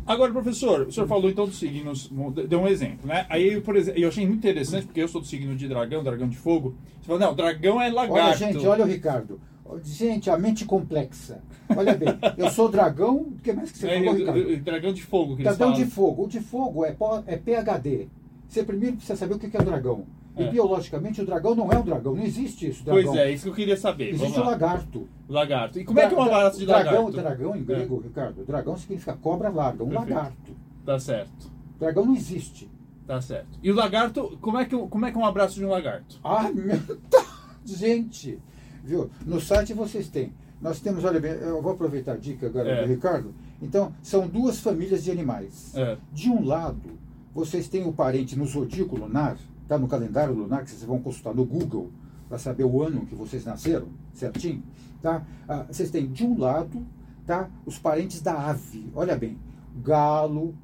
Agora, 0.05 0.31
professor, 0.31 0.87
o 0.87 0.91
senhor 0.91 1.07
falou 1.07 1.29
então 1.29 1.45
dos 1.45 1.59
signos, 1.59 2.11
deu 2.47 2.61
um 2.61 2.67
exemplo, 2.67 3.07
né? 3.07 3.25
Aí, 3.29 3.61
por 3.61 3.75
exemplo, 3.75 3.99
eu 3.99 4.09
achei 4.09 4.25
muito 4.25 4.39
interessante, 4.39 4.87
porque 4.87 5.01
eu 5.01 5.07
sou 5.07 5.21
do 5.21 5.27
signo 5.27 5.55
de 5.55 5.67
dragão, 5.67 6.03
dragão 6.03 6.27
de 6.27 6.37
fogo. 6.37 6.75
Você 6.99 7.05
falou, 7.05 7.19
não, 7.19 7.35
dragão 7.35 7.79
é 7.79 7.89
lagarto. 7.89 8.13
Olha, 8.13 8.35
gente, 8.35 8.65
olha 8.65 8.85
o 8.85 8.87
Ricardo. 8.87 9.39
Gente, 9.83 10.29
a 10.29 10.37
mente 10.37 10.65
complexa. 10.65 11.41
Olha 11.75 11.95
bem, 11.95 12.09
eu 12.37 12.49
sou 12.49 12.69
dragão, 12.69 13.17
o 13.17 13.35
que 13.43 13.53
mais 13.53 13.71
que 13.71 13.77
você 13.77 13.87
é, 13.87 13.99
falou, 13.99 14.13
Ricardo? 14.15 14.57
Dragão 14.57 14.93
de 14.93 15.03
fogo, 15.03 15.37
que 15.37 15.43
Dragão 15.43 15.73
de 15.73 15.85
fogo. 15.85 16.23
O 16.23 16.27
de 16.27 16.39
fogo 16.39 16.85
é, 16.85 16.95
é 17.27 17.37
PHD. 17.37 18.07
Você 18.47 18.63
primeiro 18.63 18.95
precisa 18.95 19.15
saber 19.15 19.35
o 19.35 19.39
que 19.39 19.55
é 19.55 19.61
dragão. 19.61 20.05
E 20.35 20.43
é. 20.43 20.49
biologicamente 20.49 21.21
o 21.21 21.25
dragão 21.25 21.53
não 21.53 21.71
é 21.71 21.77
um 21.77 21.83
dragão, 21.83 22.15
não 22.15 22.23
existe 22.23 22.69
isso. 22.69 22.83
Dragão. 22.83 23.03
Pois 23.03 23.19
é, 23.19 23.31
isso 23.31 23.43
que 23.43 23.49
eu 23.49 23.53
queria 23.53 23.77
saber. 23.77 24.09
Existe 24.09 24.39
o 24.39 24.43
lagarto. 24.43 25.07
Lagarto. 25.27 25.79
E 25.79 25.83
como 25.83 25.99
é 25.99 26.07
que 26.07 26.15
é 26.15 26.17
um 26.17 26.21
abraço 26.21 26.59
de 26.59 26.65
dragão, 26.65 27.05
lagarto? 27.05 27.21
Dragão 27.21 27.55
em 27.55 27.63
grego, 27.63 28.01
é. 28.01 28.07
Ricardo, 28.07 28.45
dragão 28.45 28.77
significa 28.77 29.13
cobra 29.13 29.49
larga, 29.49 29.83
um 29.83 29.89
Perfeito. 29.89 30.13
lagarto. 30.13 30.51
Tá 30.85 30.99
certo. 30.99 31.51
Dragão 31.77 32.05
não 32.05 32.15
existe. 32.15 32.69
Tá 33.05 33.21
certo. 33.21 33.59
E 33.61 33.71
o 33.71 33.75
lagarto, 33.75 34.37
como 34.41 34.57
é 34.57 34.65
que, 34.65 34.77
como 34.77 35.05
é, 35.05 35.11
que 35.11 35.17
é 35.17 35.19
um 35.19 35.25
abraço 35.25 35.55
de 35.55 35.65
um 35.65 35.69
lagarto? 35.69 36.19
Ah, 36.23 36.49
meu... 36.51 36.79
gente, 37.65 38.39
viu? 38.89 39.09
No 39.25 39.39
site 39.39 39.73
vocês 39.73 40.07
têm. 40.09 40.33
Nós 40.61 40.79
temos, 40.79 41.05
olha 41.05 41.19
bem, 41.19 41.31
eu 41.31 41.61
vou 41.61 41.71
aproveitar 41.71 42.13
a 42.13 42.17
dica 42.17 42.47
agora 42.47 42.69
é. 42.69 42.81
do 42.81 42.87
Ricardo. 42.89 43.33
Então, 43.61 43.93
são 44.01 44.27
duas 44.27 44.59
famílias 44.59 45.03
de 45.03 45.11
animais. 45.11 45.71
É. 45.75 45.97
De 46.11 46.29
um 46.29 46.43
lado, 46.43 46.97
vocês 47.33 47.69
têm 47.69 47.87
o 47.87 47.93
parente 47.93 48.37
no 48.37 48.45
zodíaco 48.45 48.97
lunar, 48.97 49.37
Está 49.69 49.77
no 49.77 49.87
calendário 49.87 50.33
lunar 50.33 50.63
que 50.63 50.71
vocês 50.71 50.83
vão 50.83 50.99
consultar 50.99 51.31
no 51.31 51.45
Google 51.45 51.91
para 52.27 52.39
saber 52.39 52.63
o 52.63 52.81
ano 52.81 53.05
que 53.05 53.13
vocês 53.13 53.45
nasceram, 53.45 53.89
certinho? 54.15 54.63
Tá? 54.99 55.23
Ah, 55.47 55.67
vocês 55.69 55.91
têm 55.91 56.07
de 56.07 56.25
um 56.25 56.39
lado 56.39 56.83
tá, 57.23 57.47
os 57.67 57.77
parentes 57.77 58.19
da 58.19 58.49
ave. 58.49 58.89
Olha 58.95 59.15
bem, 59.15 59.37
galo, 59.83 60.55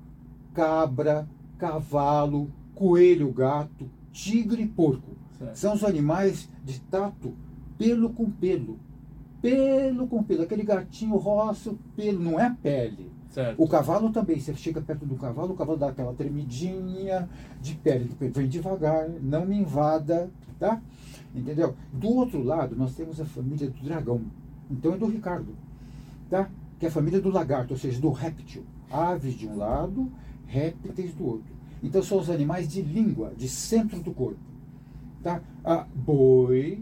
cabra, 0.56 1.30
cavalo, 1.60 2.50
coelho, 2.74 3.32
gato, 3.32 3.88
tigre 4.12 4.64
e 4.64 4.68
porco. 4.68 5.12
Certo. 5.38 5.56
São 5.56 5.76
os 5.76 5.84
animais 5.84 6.50
de 6.64 6.82
tato 6.82 7.36
pelo 7.78 8.10
com 8.10 8.30
pelo. 8.30 8.80
Pelo 9.42 10.08
com 10.08 10.24
pelo. 10.24 10.44
Aquele 10.44 10.64
gatinho 10.64 11.16
roça, 11.18 11.74
pelo, 11.96 12.20
não 12.20 12.40
é 12.40 12.56
pele. 12.62 13.12
Certo. 13.30 13.62
O 13.62 13.68
cavalo 13.68 14.12
também, 14.12 14.40
você 14.40 14.54
chega 14.54 14.80
perto 14.80 15.06
do 15.06 15.16
cavalo, 15.16 15.54
o 15.54 15.58
cavalo 15.58 15.78
dá 15.78 15.90
aquela 15.90 16.14
tremidinha 16.14 17.30
de 17.62 17.76
pele, 17.76 18.10
vem 18.18 18.48
devagar, 18.48 19.10
não 19.22 19.46
me 19.46 19.58
invada, 19.58 20.32
tá? 20.58 20.82
Entendeu? 21.36 21.76
Do 21.92 22.08
outro 22.08 22.42
lado, 22.42 22.78
nós 22.78 22.96
temos 22.96 23.20
a 23.20 23.26
família 23.26 23.70
do 23.70 23.84
dragão. 23.84 24.22
Então 24.72 24.94
é 24.94 24.98
do 24.98 25.08
Ricardo, 25.08 25.54
tá? 26.30 26.50
Que 26.80 26.86
é 26.86 26.90
a 26.90 26.92
família 26.92 27.20
do 27.20 27.30
lagarto, 27.30 27.74
ou 27.74 27.78
seja, 27.78 28.00
do 28.00 28.10
réptil. 28.10 28.64
Aves 28.90 29.34
de 29.34 29.48
um 29.48 29.58
lado, 29.58 30.10
répteis 30.48 31.14
do 31.14 31.26
outro. 31.26 31.54
Então 31.84 32.02
são 32.02 32.20
os 32.20 32.30
animais 32.30 32.70
de 32.70 32.82
língua, 32.82 33.34
de 33.36 33.50
centro 33.50 34.00
do 34.00 34.14
corpo. 34.14 34.40
Tá? 35.22 35.42
A 35.64 35.86
boi, 35.94 36.82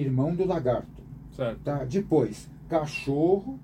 irmão 0.00 0.34
do 0.34 0.46
lagarto. 0.46 1.02
Certo. 1.34 1.60
Tá? 1.60 1.84
Depois, 1.84 2.48
cachorro, 2.68 3.58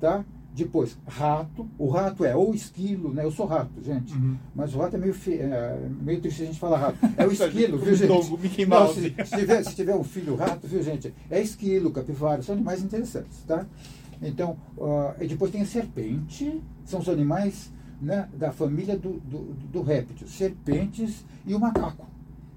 tá? 0.00 0.24
Depois, 0.54 0.98
rato. 1.06 1.66
O 1.78 1.88
rato 1.88 2.24
é 2.24 2.36
ou 2.36 2.54
esquilo, 2.54 3.12
né? 3.12 3.24
Eu 3.24 3.30
sou 3.30 3.46
rato, 3.46 3.82
gente. 3.82 4.12
Uhum. 4.14 4.36
Mas 4.54 4.74
o 4.74 4.78
rato 4.78 4.96
é 4.96 4.98
meio, 4.98 5.14
fe... 5.14 5.34
é 5.34 5.88
meio 6.02 6.20
triste 6.20 6.42
a 6.42 6.46
gente 6.46 6.58
falar 6.58 6.78
rato. 6.78 6.98
É 7.16 7.26
o 7.26 7.32
esquilo, 7.32 7.78
viu, 7.78 7.94
gente? 7.94 8.08
Não, 8.68 8.92
se, 8.92 9.14
se, 9.24 9.36
tiver, 9.36 9.62
se 9.64 9.74
tiver 9.74 9.94
um 9.94 10.04
filho 10.04 10.36
rato, 10.36 10.66
viu, 10.66 10.82
gente? 10.82 11.14
É 11.30 11.40
esquilo, 11.40 11.90
capivara, 11.90 12.42
são 12.42 12.54
animais 12.54 12.82
interessantes, 12.82 13.42
tá? 13.46 13.66
Então, 14.20 14.56
uh, 14.76 15.14
e 15.20 15.26
depois 15.26 15.50
tem 15.50 15.62
a 15.62 15.66
serpente, 15.66 16.62
são 16.84 17.00
os 17.00 17.08
animais 17.08 17.72
né, 18.00 18.28
da 18.34 18.52
família 18.52 18.96
do, 18.96 19.20
do, 19.20 19.54
do 19.72 19.82
réptil. 19.82 20.28
Serpentes 20.28 21.24
e 21.46 21.54
o 21.54 21.60
macaco. 21.60 22.06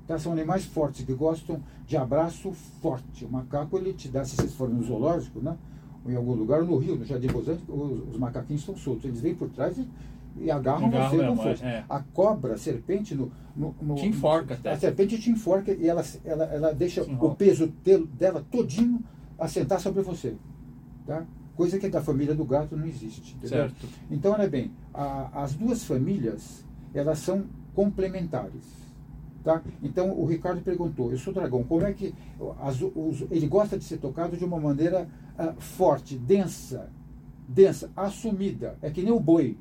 Tá? 0.08 0.18
São 0.20 0.32
animais 0.32 0.66
fortes, 0.66 1.06
que 1.06 1.14
gostam 1.14 1.62
de 1.88 1.98
abraço 1.98 2.52
forte. 2.82 3.26
O 3.26 3.30
macaco, 3.30 3.78
ele 3.78 3.94
te 3.94 4.08
dá, 4.08 4.24
se 4.24 4.36
vocês 4.36 4.54
forem 4.54 4.76
no 4.76 4.84
zoológico, 4.84 5.40
né? 5.40 5.58
em 6.08 6.16
algum 6.16 6.34
lugar, 6.34 6.64
no 6.64 6.78
Rio, 6.78 6.96
no 6.96 7.06
Jardim 7.06 7.28
Botânico, 7.28 7.72
os, 7.74 8.14
os 8.14 8.18
macaquinhos 8.18 8.62
estão 8.62 8.78
soltos. 8.78 9.06
Eles 9.06 9.22
vêm 9.22 9.34
por 9.34 9.50
trás 9.50 9.78
e, 9.78 9.88
e 10.38 10.52
agarram 10.52 10.90
você 10.90 11.36
força. 11.36 11.66
É. 11.66 11.84
A 11.90 12.00
cobra, 12.00 12.54
a 12.54 12.58
serpente, 12.58 13.16
no, 13.16 13.32
no, 13.56 13.76
no, 13.82 13.96
te 13.96 14.08
enforca 14.08 14.54
até. 14.54 14.72
A 14.72 14.78
serpente 14.78 15.18
te 15.20 15.32
enforca 15.32 15.72
e 15.72 15.88
ela, 15.88 16.04
ela, 16.24 16.46
ela 16.46 16.74
deixa 16.74 17.02
o 17.02 17.36
peso 17.36 17.68
dela 18.14 18.46
todinho 18.52 19.04
assentar 19.40 19.80
sobre 19.80 20.04
você. 20.04 20.36
Tá? 21.08 21.26
Coisa 21.56 21.80
que 21.80 21.90
da 21.90 22.02
família 22.02 22.36
do 22.36 22.46
gato 22.46 22.76
não 22.76 22.86
existe. 22.86 23.36
Entendeu? 23.36 23.70
Certo. 23.70 23.88
Então, 24.12 24.34
olha 24.34 24.48
bem, 24.48 24.72
a, 24.94 25.44
as 25.44 25.56
duas 25.56 25.84
famílias, 25.84 26.64
elas 26.94 27.20
são 27.20 27.46
complementares. 27.74 28.85
Tá? 29.46 29.62
Então 29.84 30.12
o 30.20 30.26
Ricardo 30.26 30.60
perguntou: 30.62 31.12
eu 31.12 31.20
sou 31.20 31.32
dragão, 31.32 31.64
como 31.64 31.86
é 31.86 31.94
que 31.94 32.16
as, 32.60 32.82
os, 32.82 33.22
ele 33.30 33.46
gosta 33.46 33.78
de 33.78 33.84
ser 33.84 33.98
tocado 33.98 34.36
de 34.36 34.44
uma 34.44 34.60
maneira 34.60 35.08
uh, 35.38 35.62
forte, 35.62 36.18
densa, 36.18 36.90
densa, 37.48 37.92
assumida? 37.96 38.76
É 38.82 38.90
que 38.90 39.04
nem 39.04 39.14
o 39.14 39.20
boi. 39.20 39.56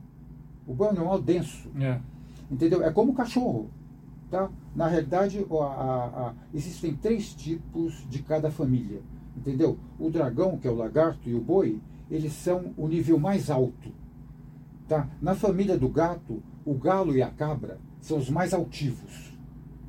O 0.67 0.73
boi 0.73 0.89
é 0.89 0.91
um 0.91 0.95
animal 0.97 1.21
denso. 1.21 1.71
É. 1.79 2.01
Entendeu? 2.51 2.83
É 2.83 2.91
como 2.91 3.13
o 3.13 3.15
cachorro. 3.15 3.69
Tá? 4.31 4.51
Na 4.75 4.89
realidade, 4.89 5.45
a, 5.51 5.55
a, 5.55 6.29
a, 6.29 6.35
existem 6.55 6.97
três 6.97 7.35
tipos 7.35 8.07
de 8.09 8.23
cada 8.23 8.51
família. 8.51 9.03
Entendeu? 9.37 9.79
O 9.99 10.09
dragão, 10.09 10.57
que 10.57 10.67
é 10.67 10.71
o 10.71 10.75
lagarto, 10.75 11.29
e 11.29 11.35
o 11.35 11.43
boi, 11.43 11.79
eles 12.11 12.33
são 12.33 12.73
o 12.79 12.89
nível 12.89 13.19
mais 13.19 13.51
alto. 13.51 13.93
Tá? 14.89 15.11
Na 15.21 15.35
família 15.35 15.77
do 15.77 15.91
gato, 15.91 16.43
o 16.65 16.73
galo 16.73 17.15
e 17.15 17.21
a 17.21 17.31
cabra 17.31 17.79
são 18.01 18.17
os 18.17 18.31
mais 18.31 18.55
altivos. 18.55 19.34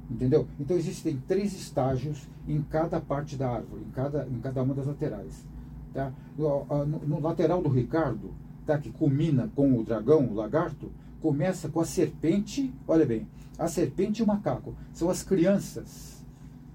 Entendeu? 0.10 0.48
Então 0.60 0.78
existem 0.78 1.22
três 1.28 1.54
estágios 1.54 2.28
em 2.48 2.62
cada 2.62 3.02
parte 3.02 3.36
da 3.36 3.50
árvore, 3.50 3.84
em 3.84 3.92
cada, 3.92 4.28
em 4.28 4.40
cada 4.40 4.62
uma 4.62 4.74
das 4.74 4.86
laterais. 4.86 5.46
Tá? 5.94 6.12
No, 6.38 6.66
no, 6.86 7.00
no 7.00 7.20
lateral 7.20 7.62
do 7.62 7.70
Ricardo, 7.70 8.34
tá? 8.66 8.78
que 8.78 8.92
culmina 8.92 9.50
com 9.56 9.78
o 9.78 9.84
dragão, 9.84 10.28
o 10.28 10.34
lagarto, 10.34 10.92
começa 11.22 11.70
com 11.70 11.80
a 11.80 11.86
serpente, 11.86 12.72
olha 12.88 13.06
bem, 13.06 13.28
a 13.58 13.68
serpente 13.68 14.22
e 14.22 14.24
o 14.24 14.28
macaco. 14.28 14.76
São 14.94 15.10
as 15.10 15.24
crianças, 15.24 16.24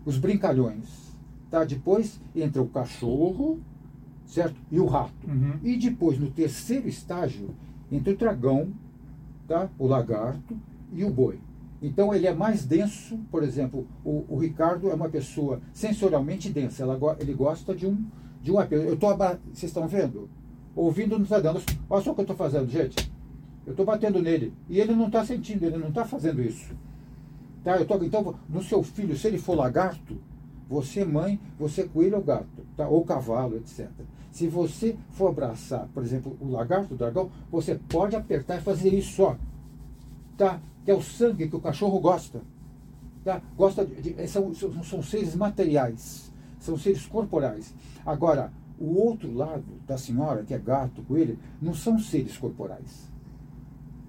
os 0.05 0.19
brincalhões. 0.19 1.11
Tá? 1.51 1.65
Depois 1.65 2.21
entra 2.35 2.63
o 2.63 2.69
cachorro, 2.69 3.61
certo? 4.25 4.57
E 4.71 4.81
o 4.81 4.87
rato. 4.87 5.29
Uhum. 5.29 5.59
E 5.63 5.77
depois, 5.77 6.19
no 6.19 6.31
terceiro 6.31 6.89
estágio, 6.89 7.51
entra 7.91 8.13
o 8.13 8.17
dragão, 8.17 8.73
tá? 9.47 9.69
o 9.79 9.87
lagarto 9.87 10.57
e 10.93 11.05
o 11.05 11.11
boi. 11.11 11.39
Então 11.83 12.15
ele 12.15 12.27
é 12.27 12.35
mais 12.35 12.67
denso, 12.67 13.19
por 13.31 13.43
exemplo, 13.43 13.87
o, 14.05 14.25
o 14.29 14.39
Ricardo 14.39 14.91
é 14.91 14.95
uma 14.95 15.09
pessoa 15.09 15.61
sensorialmente 15.73 16.51
densa, 16.51 16.83
ela, 16.83 17.17
ele 17.19 17.33
gosta 17.33 17.75
de 17.75 17.87
um, 17.87 18.05
de 18.43 18.53
um 18.53 18.59
apelo. 18.59 18.83
Eu 18.83 18.97
tô, 18.97 19.17
vocês 19.17 19.65
estão 19.65 19.89
vendo? 19.89 20.29
Ouvindo 20.77 21.17
não 21.17 21.25
está 21.25 21.41
dando. 21.41 21.63
Olha 21.89 22.03
só 22.03 22.13
o 22.13 22.15
que 22.15 22.21
eu 22.21 22.25
estou 22.25 22.37
fazendo, 22.37 22.69
gente. 22.69 23.11
Eu 23.67 23.73
estou 23.73 23.85
batendo 23.85 24.21
nele. 24.23 24.53
E 24.69 24.81
ele 24.81 24.95
não 24.95 25.07
está 25.07 25.25
sentindo, 25.25 25.65
ele 25.65 25.79
não 25.79 25.89
está 25.89 26.05
fazendo 26.05 26.43
isso. 26.43 26.75
Tá? 27.65 27.77
Eu 27.77 27.87
tô, 27.87 27.97
então, 28.03 28.35
no 28.49 28.63
seu 28.63 28.83
filho, 28.83 29.17
se 29.17 29.27
ele 29.27 29.39
for 29.39 29.55
lagarto, 29.55 30.19
você 30.69 31.05
mãe, 31.05 31.41
você 31.59 31.85
coelho 31.85 32.17
ou 32.17 32.23
gato, 32.23 32.47
tá? 32.77 32.89
ou 32.89 33.05
cavalo, 33.05 33.57
etc. 33.57 33.89
Se 34.31 34.47
você 34.47 34.97
for 35.11 35.29
abraçar, 35.29 35.89
por 35.93 36.03
exemplo, 36.03 36.37
o 36.41 36.49
lagarto, 36.49 36.95
o 36.95 36.97
dragão, 36.97 37.31
você 37.51 37.75
pode 37.75 38.15
apertar 38.15 38.59
e 38.59 38.61
fazer 38.61 38.95
isso 38.95 39.17
só. 39.17 39.37
Tá? 40.41 40.59
Que 40.87 40.91
é 40.91 40.95
o 40.95 41.03
sangue 41.03 41.49
que 41.49 41.55
o 41.55 41.61
cachorro 41.61 42.01
gosta. 42.01 42.41
Tá? 43.23 43.43
Gosta 43.55 43.85
de, 43.85 44.15
de 44.15 44.27
são, 44.27 44.55
são, 44.55 45.03
seres 45.03 45.37
materiais, 45.37 46.33
são 46.59 46.79
seres 46.79 47.05
corporais. 47.05 47.75
Agora, 48.07 48.51
o 48.79 48.99
outro 48.99 49.31
lado 49.35 49.67
da 49.87 49.99
senhora, 49.99 50.43
que 50.43 50.55
é 50.55 50.59
gato, 50.59 51.03
coelho, 51.03 51.39
não 51.61 51.75
são 51.75 51.99
seres 51.99 52.39
corporais. 52.39 53.13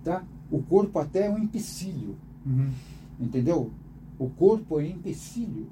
Tá? 0.06 0.24
O 0.50 0.64
corpo 0.64 1.00
até 1.00 1.26
é 1.26 1.30
um 1.30 1.38
empecilho. 1.38 2.16
Uhum. 2.46 2.72
Entendeu? 3.20 3.70
O 4.18 4.30
corpo 4.30 4.80
é 4.80 4.88
empecilho. 4.88 5.68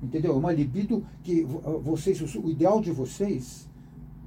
Entendeu? 0.00 0.34
É 0.34 0.36
uma 0.36 0.52
libido 0.52 1.04
que 1.24 1.42
vocês, 1.42 2.20
o 2.36 2.48
ideal 2.48 2.80
de 2.80 2.92
vocês, 2.92 3.68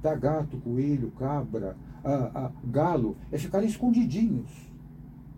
tá? 0.02 0.14
gato, 0.14 0.58
coelho, 0.58 1.10
cabra, 1.12 1.78
a, 2.04 2.44
a, 2.44 2.52
galo, 2.62 3.16
é 3.30 3.38
ficarem 3.38 3.66
escondidinhos 3.66 4.70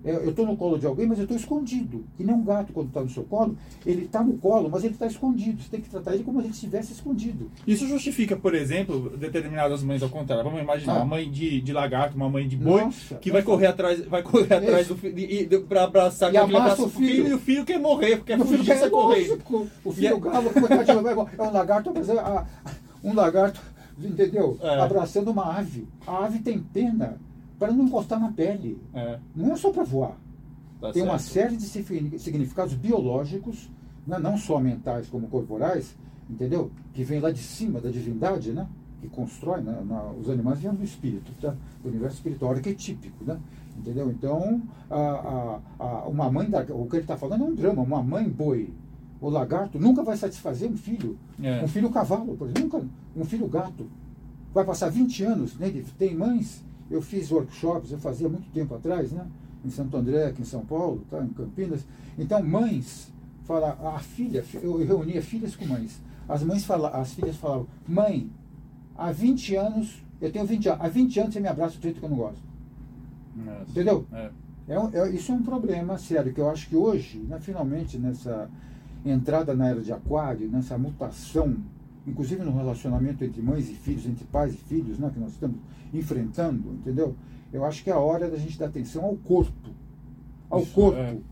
eu 0.05 0.31
estou 0.31 0.47
no 0.47 0.57
colo 0.57 0.79
de 0.79 0.87
alguém, 0.87 1.07
mas 1.07 1.19
eu 1.19 1.25
estou 1.25 1.37
escondido. 1.37 2.05
Que 2.17 2.25
nem 2.25 2.35
um 2.35 2.45
gato, 2.45 2.73
quando 2.75 2.89
está 2.89 3.01
no 3.01 3.09
seu 3.09 3.25
colo, 3.25 3.57
ele 3.87 4.05
está 4.05 4.23
no 4.23 4.35
colo, 4.35 4.69
mas 4.71 4.85
ele 4.85 4.93
está 4.93 5.07
escondido. 5.07 5.63
Você 5.63 5.71
tem 5.71 5.81
que 5.81 5.89
tratar 5.89 6.15
ele 6.15 6.23
como 6.23 6.41
se 6.41 6.47
ele 6.47 6.53
estivesse 6.53 6.93
escondido. 6.93 7.51
Isso 7.67 7.87
justifica, 7.89 8.37
por 8.37 8.55
exemplo, 8.55 9.17
determinadas 9.17 9.83
mães 9.83 10.03
ao 10.03 10.11
contrário. 10.11 10.45
Vamos 10.45 10.61
imaginar 10.61 10.95
ah. 10.95 10.97
uma 10.99 11.07
mãe 11.07 11.31
de, 11.31 11.61
de 11.63 11.73
lagarto, 11.73 12.17
uma 12.17 12.29
mãe 12.29 12.47
de 12.47 12.57
boi, 12.57 12.83
nossa, 12.83 13.15
que 13.15 13.31
nossa. 13.31 13.33
vai 13.33 13.43
correr 13.43 13.67
atrás, 13.67 14.05
vai 14.05 14.23
correr 14.23 14.55
atrás 14.55 14.89
do 14.89 14.97
filho 14.97 15.63
para 15.63 15.85
abraçar 15.85 16.33
e 16.35 16.37
abraça 16.37 16.83
o 16.83 16.91
filho. 16.91 17.09
filho. 17.09 17.29
E 17.29 17.33
o 17.33 17.39
filho 17.39 17.65
quer 17.65 17.79
morrer, 17.79 18.17
porque 18.19 18.35
o 18.35 18.45
filho 18.45 18.65
quer 18.65 18.83
é 18.83 18.91
correr. 18.91 19.39
O 19.83 19.93
filho 19.93 20.17
é... 20.17 20.21
galo, 20.21 20.51
é 21.39 21.43
um 21.43 21.51
lagarto, 21.51 21.93
um 23.03 23.15
lagarto, 23.15 23.61
entendeu? 23.99 24.59
É. 24.61 24.81
Abraçando 24.81 25.31
uma 25.31 25.57
ave. 25.57 25.89
A 26.07 26.27
ave 26.27 26.41
tem 26.41 26.59
pena 26.59 27.19
para 27.64 27.73
não 27.73 27.87
encostar 27.87 28.21
na 28.21 28.30
pele. 28.30 28.78
É. 28.92 29.18
Não 29.35 29.52
é 29.52 29.56
só 29.56 29.71
para 29.71 29.85
voar. 29.85 30.18
Tá 30.80 30.92
Tem 30.92 31.02
certo. 31.02 31.09
uma 31.09 31.18
série 31.18 31.56
de 31.56 31.64
significados 32.18 32.75
biológicos, 32.75 33.71
né? 34.06 34.18
não 34.18 34.37
só 34.37 34.61
mentais 34.61 35.09
como 35.09 35.28
corporais, 35.28 35.97
entendeu? 36.28 36.71
Que 36.92 37.02
vem 37.02 37.21
lá 37.21 37.30
de 37.30 37.38
cima 37.38 37.80
da 37.80 37.90
divindade, 37.90 38.52
né? 38.52 38.68
Que 39.00 39.09
constrói, 39.09 39.62
né? 39.62 39.83
Na, 39.87 40.11
os 40.11 40.28
animais 40.28 40.61
vêm 40.61 40.75
do 40.75 40.85
espírito, 40.85 41.33
tá? 41.40 41.54
Do 41.83 41.88
universo 41.88 42.16
espiritual, 42.16 42.52
arquetípico, 42.52 43.25
né? 43.25 43.38
Entendeu? 43.78 44.11
Então, 44.11 44.62
a, 44.90 44.99
a, 44.99 45.61
a, 45.78 46.09
uma 46.09 46.30
mãe, 46.30 46.50
da, 46.50 46.61
o 46.68 46.87
que 46.87 46.97
ele 46.97 47.04
está 47.04 47.16
falando 47.16 47.44
é 47.44 47.47
um 47.47 47.54
drama. 47.54 47.83
Uma 47.83 48.02
mãe 48.02 48.28
boi 48.28 48.71
o 49.23 49.30
lagarto 49.30 49.78
nunca 49.78 50.02
vai 50.02 50.18
satisfazer 50.18 50.71
um 50.71 50.76
filho. 50.76 51.18
É. 51.42 51.64
Um 51.64 51.68
filho 51.68 51.88
cavalo, 51.88 52.37
por 52.37 52.47
exemplo. 52.47 52.62
Nunca, 52.62 52.87
um 53.16 53.25
filho 53.25 53.49
gato. 53.49 53.87
Vai 54.52 54.66
passar 54.66 54.90
20 54.90 55.25
anos, 55.25 55.56
né? 55.56 55.73
Tem 55.99 56.14
mães 56.14 56.62
eu 56.91 57.00
fiz 57.00 57.31
workshops, 57.31 57.90
eu 57.90 57.99
fazia 57.99 58.29
muito 58.29 58.51
tempo 58.53 58.75
atrás, 58.75 59.12
né? 59.12 59.27
Em 59.64 59.70
Santo 59.70 59.97
André, 59.97 60.27
aqui 60.27 60.42
em 60.42 60.44
São 60.44 60.64
Paulo, 60.64 61.05
tá? 61.11 61.23
em 61.23 61.29
Campinas. 61.29 61.87
Então, 62.18 62.42
mães, 62.42 63.11
fala, 63.44 63.79
a 63.94 63.99
filha, 63.99 64.44
eu 64.62 64.85
reunia 64.85 65.23
filhas 65.23 65.57
com 65.57 65.66
mães. 65.66 66.01
As 66.29 66.42
mães 66.42 66.64
fala, 66.64 66.88
as 66.90 67.14
filhas 67.14 67.37
falavam, 67.37 67.66
mãe, 67.87 68.31
há 68.97 69.11
20 69.11 69.57
anos, 69.57 70.03
eu 70.20 70.31
tenho 70.31 70.47
20 70.47 70.68
anos, 70.68 70.81
há 70.83 70.88
20 70.88 71.20
anos 71.20 71.35
você 71.35 71.40
me 71.40 71.49
abraça 71.49 71.77
do 71.77 71.83
jeito 71.83 71.99
que 71.99 72.05
eu 72.05 72.11
não 72.11 72.16
gosto. 72.16 72.42
Nossa. 73.37 73.70
Entendeu? 73.70 74.07
É. 74.12 74.31
É, 74.66 74.75
é, 74.75 75.11
isso 75.11 75.31
é 75.31 75.35
um 75.35 75.42
problema 75.42 75.99
sério, 75.99 76.33
que 76.33 76.40
eu 76.40 76.49
acho 76.49 76.68
que 76.68 76.77
hoje, 76.77 77.18
né, 77.18 77.38
finalmente, 77.40 77.99
nessa 77.99 78.49
entrada 79.05 79.55
na 79.55 79.68
era 79.68 79.81
de 79.83 79.92
aquário, 79.92 80.49
nessa 80.49 80.79
mutação 80.79 81.57
inclusive 82.07 82.43
no 82.43 82.53
relacionamento 82.53 83.25
entre 83.25 83.40
mães 83.40 83.69
e 83.69 83.75
filhos, 83.75 84.07
entre 84.07 84.25
pais 84.25 84.55
e 84.55 84.57
filhos, 84.57 84.99
né, 84.99 85.11
que 85.12 85.19
nós 85.19 85.33
estamos 85.33 85.57
enfrentando, 85.93 86.73
entendeu? 86.73 87.14
Eu 87.53 87.64
acho 87.64 87.83
que 87.85 87.90
é 87.90 87.93
a 87.93 87.99
hora 87.99 88.29
da 88.29 88.37
gente 88.37 88.59
dar 88.59 88.67
atenção 88.67 89.05
ao 89.05 89.17
corpo. 89.17 89.71
Ao 90.51 90.61
Isso, 90.61 90.73
corpo. 90.73 91.23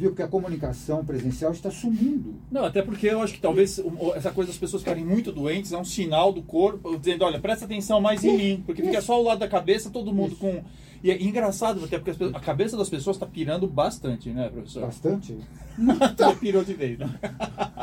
Viu? 0.00 0.12
Porque 0.12 0.22
a 0.22 0.28
comunicação 0.28 1.04
presencial 1.04 1.52
está 1.52 1.70
sumindo. 1.70 2.36
Não, 2.50 2.64
até 2.64 2.80
porque 2.80 3.06
eu 3.06 3.20
acho 3.20 3.34
que 3.34 3.40
talvez 3.40 3.78
essa 4.14 4.30
coisa 4.30 4.50
das 4.50 4.56
pessoas 4.56 4.82
ficarem 4.82 5.04
muito 5.04 5.30
doentes 5.30 5.74
é 5.74 5.76
um 5.76 5.84
sinal 5.84 6.32
do 6.32 6.40
corpo 6.40 6.96
dizendo, 6.96 7.22
olha, 7.22 7.38
presta 7.38 7.66
atenção 7.66 8.00
mais 8.00 8.24
em 8.24 8.34
mim, 8.34 8.62
porque 8.64 8.82
fica 8.82 9.02
só 9.02 9.12
ao 9.12 9.22
lado 9.22 9.40
da 9.40 9.48
cabeça, 9.48 9.90
todo 9.90 10.10
mundo 10.10 10.32
Isso. 10.32 10.40
com 10.40 10.64
e 11.02 11.10
é 11.10 11.22
engraçado, 11.22 11.82
até 11.84 11.98
porque 11.98 12.24
a 12.34 12.40
cabeça 12.40 12.76
das 12.76 12.88
pessoas 12.88 13.16
está 13.16 13.26
pirando 13.26 13.66
bastante, 13.66 14.30
né, 14.30 14.48
professor? 14.48 14.82
Bastante? 14.82 15.36
Ele 15.78 16.36
pirou 16.38 16.64
de 16.64 16.74
vez, 16.74 16.98
né? 16.98 17.08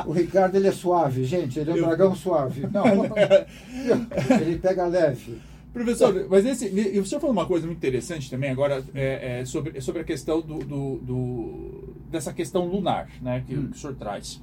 O 0.06 0.12
Ricardo, 0.12 0.56
ele 0.56 0.68
é 0.68 0.72
suave, 0.72 1.24
gente. 1.24 1.60
Ele 1.60 1.72
é 1.72 1.74
um 1.74 1.78
Eu... 1.78 1.86
dragão 1.86 2.16
suave. 2.16 2.68
Não, 2.72 2.86
ele 4.40 4.60
pega 4.60 4.86
leve. 4.86 5.40
Professor, 5.84 6.28
mas 6.30 6.46
esse, 6.46 6.66
o 7.00 7.06
senhor 7.06 7.20
falou 7.20 7.32
uma 7.32 7.46
coisa 7.46 7.66
muito 7.66 7.78
interessante 7.78 8.30
também 8.30 8.50
agora 8.50 8.84
é, 8.94 9.40
é, 9.42 9.46
sobre, 9.46 9.80
sobre 9.82 10.02
a 10.02 10.04
questão 10.04 10.42
do, 10.42 10.60
do, 10.60 10.98
do, 10.98 11.94
dessa 12.10 12.34
questão 12.34 12.66
lunar, 12.66 13.10
né, 13.22 13.44
que, 13.46 13.56
hum. 13.56 13.68
que 13.68 13.78
o 13.78 13.80
senhor 13.80 13.96
traz. 13.96 14.42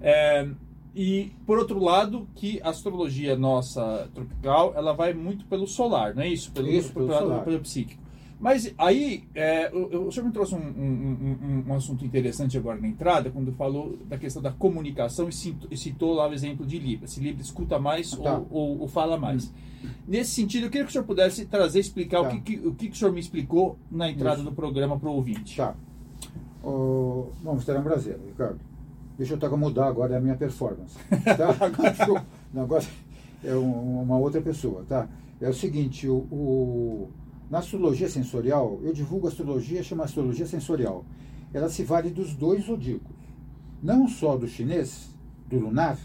É, 0.00 0.48
e, 0.94 1.32
por 1.46 1.58
outro 1.58 1.78
lado, 1.78 2.28
que 2.34 2.60
a 2.62 2.68
astrologia 2.68 3.34
nossa 3.36 4.10
tropical, 4.14 4.74
ela 4.76 4.92
vai 4.92 5.14
muito 5.14 5.44
pelo 5.46 5.66
solar, 5.66 6.14
não 6.14 6.22
é 6.22 6.28
isso? 6.28 6.52
Pelo, 6.52 6.68
isso, 6.68 6.92
pelo, 6.92 7.08
pelo, 7.08 7.42
pelo 7.42 7.60
psíquico. 7.60 8.01
Mas 8.42 8.74
aí, 8.76 9.22
é, 9.36 9.70
o, 9.72 10.08
o 10.08 10.10
senhor 10.10 10.26
me 10.26 10.32
trouxe 10.32 10.52
um, 10.56 10.58
um, 10.58 11.38
um, 11.40 11.64
um, 11.68 11.74
assunto 11.74 12.04
interessante 12.04 12.58
agora 12.58 12.80
na 12.80 12.88
entrada, 12.88 13.30
quando 13.30 13.52
falou 13.52 13.96
da 14.08 14.18
questão 14.18 14.42
da 14.42 14.50
comunicação 14.50 15.28
e 15.28 15.32
citou, 15.32 15.68
e 15.70 15.76
citou 15.76 16.12
lá 16.12 16.28
o 16.28 16.34
exemplo 16.34 16.66
de 16.66 16.76
Libra. 16.76 17.06
Se 17.06 17.20
Libra 17.20 17.40
escuta 17.40 17.78
mais 17.78 18.10
tá. 18.10 18.38
ou, 18.38 18.48
ou, 18.50 18.80
ou, 18.80 18.88
fala 18.88 19.16
mais. 19.16 19.46
Hum. 19.84 19.88
Nesse 20.08 20.32
sentido, 20.32 20.64
eu 20.64 20.70
queria 20.70 20.84
que 20.84 20.90
o 20.90 20.92
senhor 20.92 21.04
pudesse 21.04 21.46
trazer, 21.46 21.78
explicar 21.78 22.20
tá. 22.20 22.26
o, 22.26 22.30
que, 22.30 22.40
que, 22.40 22.66
o 22.66 22.74
que, 22.74 22.88
o 22.88 22.94
senhor 22.96 23.12
me 23.12 23.20
explicou 23.20 23.78
na 23.88 24.10
entrada 24.10 24.40
Isso. 24.40 24.50
do 24.50 24.52
programa 24.52 24.98
para 24.98 25.08
o 25.08 25.12
ouvinte. 25.12 25.56
Tá. 25.56 25.76
Oh, 26.64 27.26
vamos 27.44 27.64
ter 27.64 27.78
um 27.78 27.82
prazer, 27.84 28.18
Ricardo. 28.26 28.58
Deixa 29.16 29.34
eu 29.34 29.36
até 29.36 29.48
mudar 29.50 29.86
agora 29.86 30.16
a 30.16 30.20
minha 30.20 30.34
performance. 30.34 30.98
Tá? 31.24 31.54
agora, 32.60 32.84
é 33.44 33.54
um, 33.54 34.02
uma 34.02 34.18
outra 34.18 34.40
pessoa. 34.40 34.84
Tá? 34.88 35.06
É 35.40 35.48
o 35.48 35.54
seguinte, 35.54 36.08
o, 36.08 36.26
o, 36.30 37.10
na 37.52 37.58
astrologia 37.58 38.08
sensorial, 38.08 38.80
eu 38.82 38.94
divulgo 38.94 39.26
a 39.26 39.28
astrologia, 39.28 39.82
chama 39.82 40.04
astrologia 40.04 40.46
sensorial. 40.46 41.04
Ela 41.52 41.68
se 41.68 41.84
vale 41.84 42.08
dos 42.08 42.34
dois 42.34 42.64
zodíacos. 42.64 43.14
Não 43.82 44.08
só 44.08 44.38
do 44.38 44.48
chinês, 44.48 45.14
do 45.50 45.58
lunar, 45.58 45.98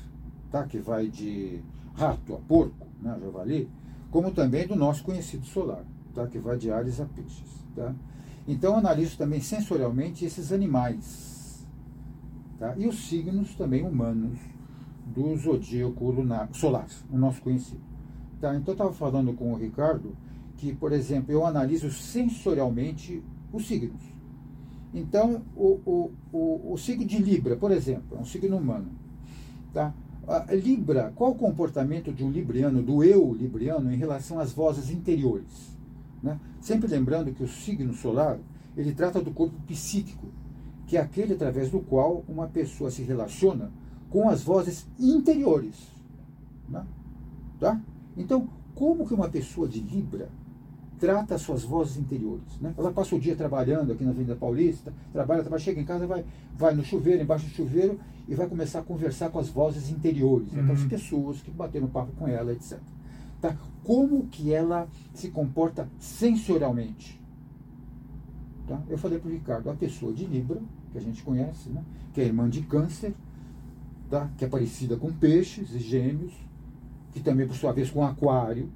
tá? 0.51 0.65
que 0.65 0.77
vai 0.79 1.07
de 1.07 1.61
rato 1.93 2.35
a 2.35 2.37
porco, 2.39 2.85
né? 3.01 3.17
javali, 3.23 3.69
como 4.11 4.31
também 4.31 4.67
do 4.67 4.75
nosso 4.75 5.05
conhecido 5.05 5.45
solar, 5.45 5.85
tá? 6.13 6.27
que 6.27 6.37
vai 6.37 6.57
de 6.57 6.69
Ares 6.69 6.99
a 6.99 7.05
peixes. 7.05 7.63
Tá? 7.73 7.95
Então, 8.45 8.73
eu 8.73 8.79
analiso 8.79 9.17
também 9.17 9.39
sensorialmente 9.39 10.25
esses 10.25 10.51
animais 10.51 11.37
Tá? 12.59 12.73
E 12.75 12.87
os 12.87 13.07
signos 13.07 13.53
também 13.55 13.85
humanos 13.85 14.37
do 15.05 15.37
zodíaco 15.37 16.09
lunar, 16.09 16.49
solar, 16.51 16.87
o 17.09 17.17
nosso 17.17 17.41
conhecido. 17.41 17.79
Tá? 18.41 18.53
Então 18.55 18.69
eu 18.69 18.73
estava 18.73 18.91
falando 18.91 19.31
com 19.33 19.53
o 19.53 19.55
Ricardo 19.55 20.15
que, 20.57 20.73
por 20.73 20.91
exemplo, 20.91 21.31
eu 21.31 21.45
analiso 21.45 21.89
sensorialmente 21.91 23.23
os 23.53 23.67
signos. 23.67 24.01
Então, 24.93 25.43
o, 25.55 25.79
o, 25.85 26.11
o, 26.33 26.73
o 26.73 26.77
signo 26.77 27.05
de 27.05 27.19
Libra, 27.19 27.55
por 27.55 27.71
exemplo, 27.71 28.17
é 28.17 28.19
um 28.19 28.25
signo 28.25 28.57
humano. 28.57 28.89
Tá? 29.73 29.93
A 30.27 30.53
Libra, 30.53 31.13
qual 31.15 31.31
o 31.31 31.35
comportamento 31.35 32.11
de 32.11 32.23
um 32.23 32.31
libriano, 32.31 32.81
do 32.81 33.03
eu 33.03 33.33
libriano, 33.33 33.93
em 33.93 33.95
relação 33.95 34.39
às 34.39 34.51
vozes 34.51 34.89
interiores? 34.89 35.77
Né? 36.21 36.39
Sempre 36.59 36.89
lembrando 36.89 37.31
que 37.31 37.43
o 37.43 37.47
signo 37.47 37.93
solar, 37.93 38.39
ele 38.75 38.93
trata 38.93 39.21
do 39.21 39.31
corpo 39.31 39.55
psíquico, 39.67 40.27
que 40.87 40.97
é 40.97 41.01
aquele 41.01 41.33
através 41.33 41.69
do 41.69 41.79
qual 41.79 42.25
uma 42.27 42.47
pessoa 42.47 42.89
se 42.89 43.03
relaciona 43.03 43.71
com 44.09 44.29
as 44.29 44.41
vozes 44.41 44.87
interiores. 44.99 45.75
Né? 46.67 46.85
Tá? 47.59 47.79
Então, 48.17 48.49
como 48.73 49.07
que 49.07 49.13
uma 49.13 49.29
pessoa 49.29 49.67
de 49.67 49.79
Libra 49.79 50.29
trata 50.99 51.35
as 51.35 51.41
suas 51.41 51.63
vozes 51.63 51.97
interiores? 51.97 52.59
Né? 52.59 52.73
Ela 52.77 52.91
passa 52.91 53.15
o 53.15 53.19
dia 53.19 53.35
trabalhando 53.35 53.91
aqui 53.91 54.03
na 54.03 54.11
Avenida 54.11 54.35
Paulista, 54.35 54.93
trabalha, 55.13 55.41
trabalha, 55.41 55.61
chega 55.61 55.79
em 55.79 55.85
casa, 55.85 56.05
vai, 56.07 56.25
vai 56.55 56.73
no 56.73 56.83
chuveiro, 56.83 57.21
embaixo 57.21 57.45
do 57.45 57.51
chuveiro, 57.51 57.99
e 58.27 58.35
vai 58.35 58.47
começar 58.47 58.79
a 58.79 58.83
conversar 58.83 59.29
com 59.29 59.39
as 59.39 59.49
vozes 59.49 59.89
interiores, 59.89 60.51
uhum. 60.51 60.61
aquelas 60.61 60.83
pessoas 60.83 61.41
que 61.41 61.49
bateram 61.51 61.87
papo 61.87 62.11
com 62.13 62.27
ela, 62.27 62.51
etc. 62.51 62.79
Tá? 63.39 63.55
Como 63.83 64.27
que 64.27 64.53
ela 64.53 64.87
se 65.13 65.29
comporta 65.29 65.87
sensorialmente? 65.99 67.21
Tá? 68.67 68.81
Eu 68.89 68.97
falei 68.97 69.17
para 69.17 69.29
o 69.29 69.31
Ricardo, 69.31 69.69
a 69.69 69.73
pessoa 69.73 70.11
de 70.11 70.25
Libra, 70.25 70.61
que 70.91 70.97
a 70.97 71.01
gente 71.01 71.23
conhece, 71.23 71.69
né? 71.69 71.83
que 72.13 72.19
é 72.19 72.25
irmã 72.25 72.49
de 72.49 72.61
câncer, 72.61 73.13
tá? 74.09 74.29
que 74.37 74.43
é 74.43 74.47
parecida 74.47 74.97
com 74.97 75.11
peixes 75.11 75.73
e 75.73 75.79
gêmeos, 75.79 76.33
que 77.13 77.21
também, 77.21 77.47
por 77.47 77.55
sua 77.55 77.71
vez, 77.71 77.89
com 77.89 78.03
aquário, 78.03 78.69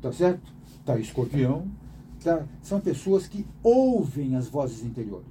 tá 0.00 0.12
certo? 0.12 0.57
Tá, 0.88 0.98
escorpião. 0.98 1.66
Tá? 2.24 2.46
São 2.62 2.80
pessoas 2.80 3.28
que 3.28 3.44
ouvem 3.62 4.36
as 4.36 4.48
vozes 4.48 4.82
interiores. 4.82 5.26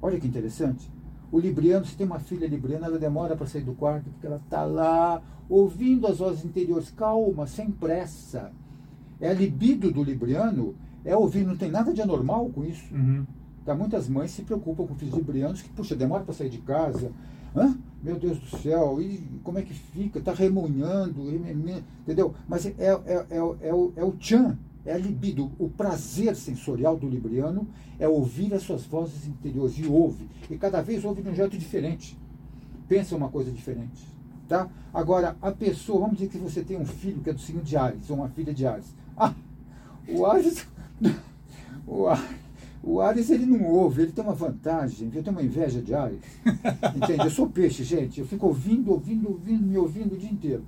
Olha 0.00 0.18
que 0.18 0.26
interessante. 0.26 0.90
O 1.30 1.38
libriano, 1.38 1.84
se 1.84 1.94
tem 1.94 2.06
uma 2.06 2.18
filha 2.18 2.46
libriana, 2.46 2.86
ela 2.86 2.98
demora 2.98 3.36
para 3.36 3.46
sair 3.46 3.64
do 3.64 3.74
quarto, 3.74 4.08
porque 4.08 4.26
ela 4.26 4.40
está 4.42 4.64
lá 4.64 5.22
ouvindo 5.46 6.06
as 6.06 6.18
vozes 6.18 6.42
interiores, 6.42 6.90
calma, 6.90 7.46
sem 7.46 7.70
pressa. 7.70 8.50
É 9.20 9.28
a 9.28 9.34
libido 9.34 9.90
do 9.90 10.02
libriano, 10.02 10.74
é 11.04 11.14
ouvir, 11.14 11.44
não 11.44 11.56
tem 11.56 11.70
nada 11.70 11.92
de 11.92 12.00
anormal 12.00 12.48
com 12.48 12.64
isso. 12.64 12.94
Uhum. 12.94 13.26
Tá, 13.66 13.74
muitas 13.74 14.08
mães 14.08 14.30
se 14.30 14.42
preocupam 14.42 14.86
com 14.86 14.94
filhos 14.94 15.14
librianos 15.14 15.60
que, 15.60 15.68
puxa, 15.68 15.94
demora 15.94 16.24
para 16.24 16.32
sair 16.32 16.48
de 16.48 16.58
casa, 16.58 17.12
Hã? 17.54 17.76
Meu 18.02 18.18
Deus 18.18 18.38
do 18.38 18.58
céu, 18.58 19.00
e 19.00 19.22
como 19.44 19.58
é 19.58 19.62
que 19.62 19.72
fica? 19.72 20.18
Está 20.18 20.32
remunhando, 20.32 21.22
entendeu? 22.00 22.34
Mas 22.48 22.66
é, 22.66 22.74
é, 22.78 22.90
é, 23.06 23.26
é, 23.30 23.42
o, 23.74 23.92
é 23.94 24.02
o 24.02 24.12
tchan, 24.12 24.58
é 24.84 24.92
a 24.92 24.98
libido, 24.98 25.52
o 25.56 25.68
prazer 25.68 26.34
sensorial 26.34 26.96
do 26.96 27.08
libriano 27.08 27.68
é 28.00 28.08
ouvir 28.08 28.52
as 28.54 28.62
suas 28.64 28.84
vozes 28.84 29.28
interiores, 29.28 29.78
e 29.78 29.86
ouve, 29.86 30.28
e 30.50 30.56
cada 30.56 30.82
vez 30.82 31.04
ouve 31.04 31.22
de 31.22 31.28
um 31.28 31.34
jeito 31.34 31.56
diferente, 31.56 32.18
pensa 32.88 33.14
uma 33.14 33.28
coisa 33.28 33.52
diferente. 33.52 34.04
Tá? 34.48 34.68
Agora, 34.92 35.36
a 35.40 35.52
pessoa, 35.52 36.00
vamos 36.00 36.18
dizer 36.18 36.28
que 36.28 36.38
você 36.38 36.62
tem 36.62 36.76
um 36.76 36.84
filho 36.84 37.22
que 37.22 37.30
é 37.30 37.32
do 37.32 37.40
signo 37.40 37.62
de 37.62 37.76
Ares, 37.76 38.10
ou 38.10 38.16
uma 38.16 38.28
filha 38.30 38.52
de 38.52 38.66
Ares. 38.66 38.92
Ah, 39.16 39.32
o 40.08 40.26
Ares, 40.26 40.66
o 41.86 42.08
Ares 42.08 42.41
o 42.82 43.00
Ares, 43.00 43.30
ele 43.30 43.46
não 43.46 43.64
ouve, 43.64 44.02
ele 44.02 44.12
tem 44.12 44.24
uma 44.24 44.34
vantagem, 44.34 45.08
eu 45.14 45.22
tenho 45.22 45.36
uma 45.36 45.42
inveja 45.42 45.80
de 45.80 45.94
Ares. 45.94 46.18
Entende? 46.96 47.24
Eu 47.24 47.30
sou 47.30 47.48
peixe, 47.48 47.84
gente. 47.84 48.18
Eu 48.18 48.26
fico 48.26 48.46
ouvindo, 48.46 48.90
ouvindo, 48.90 49.28
ouvindo, 49.30 49.64
me 49.64 49.78
ouvindo 49.78 50.14
o 50.14 50.18
dia 50.18 50.30
inteiro. 50.30 50.64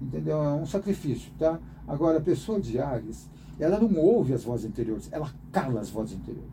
Entendeu? 0.00 0.42
É 0.42 0.54
um 0.54 0.64
sacrifício, 0.64 1.30
tá? 1.38 1.60
Agora, 1.86 2.18
a 2.18 2.22
pessoa 2.22 2.58
de 2.58 2.78
Ares, 2.78 3.28
ela 3.58 3.78
não 3.78 4.00
ouve 4.00 4.32
as 4.32 4.44
vozes 4.44 4.64
interiores, 4.64 5.08
ela 5.12 5.30
cala 5.52 5.80
as 5.80 5.90
vozes 5.90 6.16
interiores. 6.16 6.48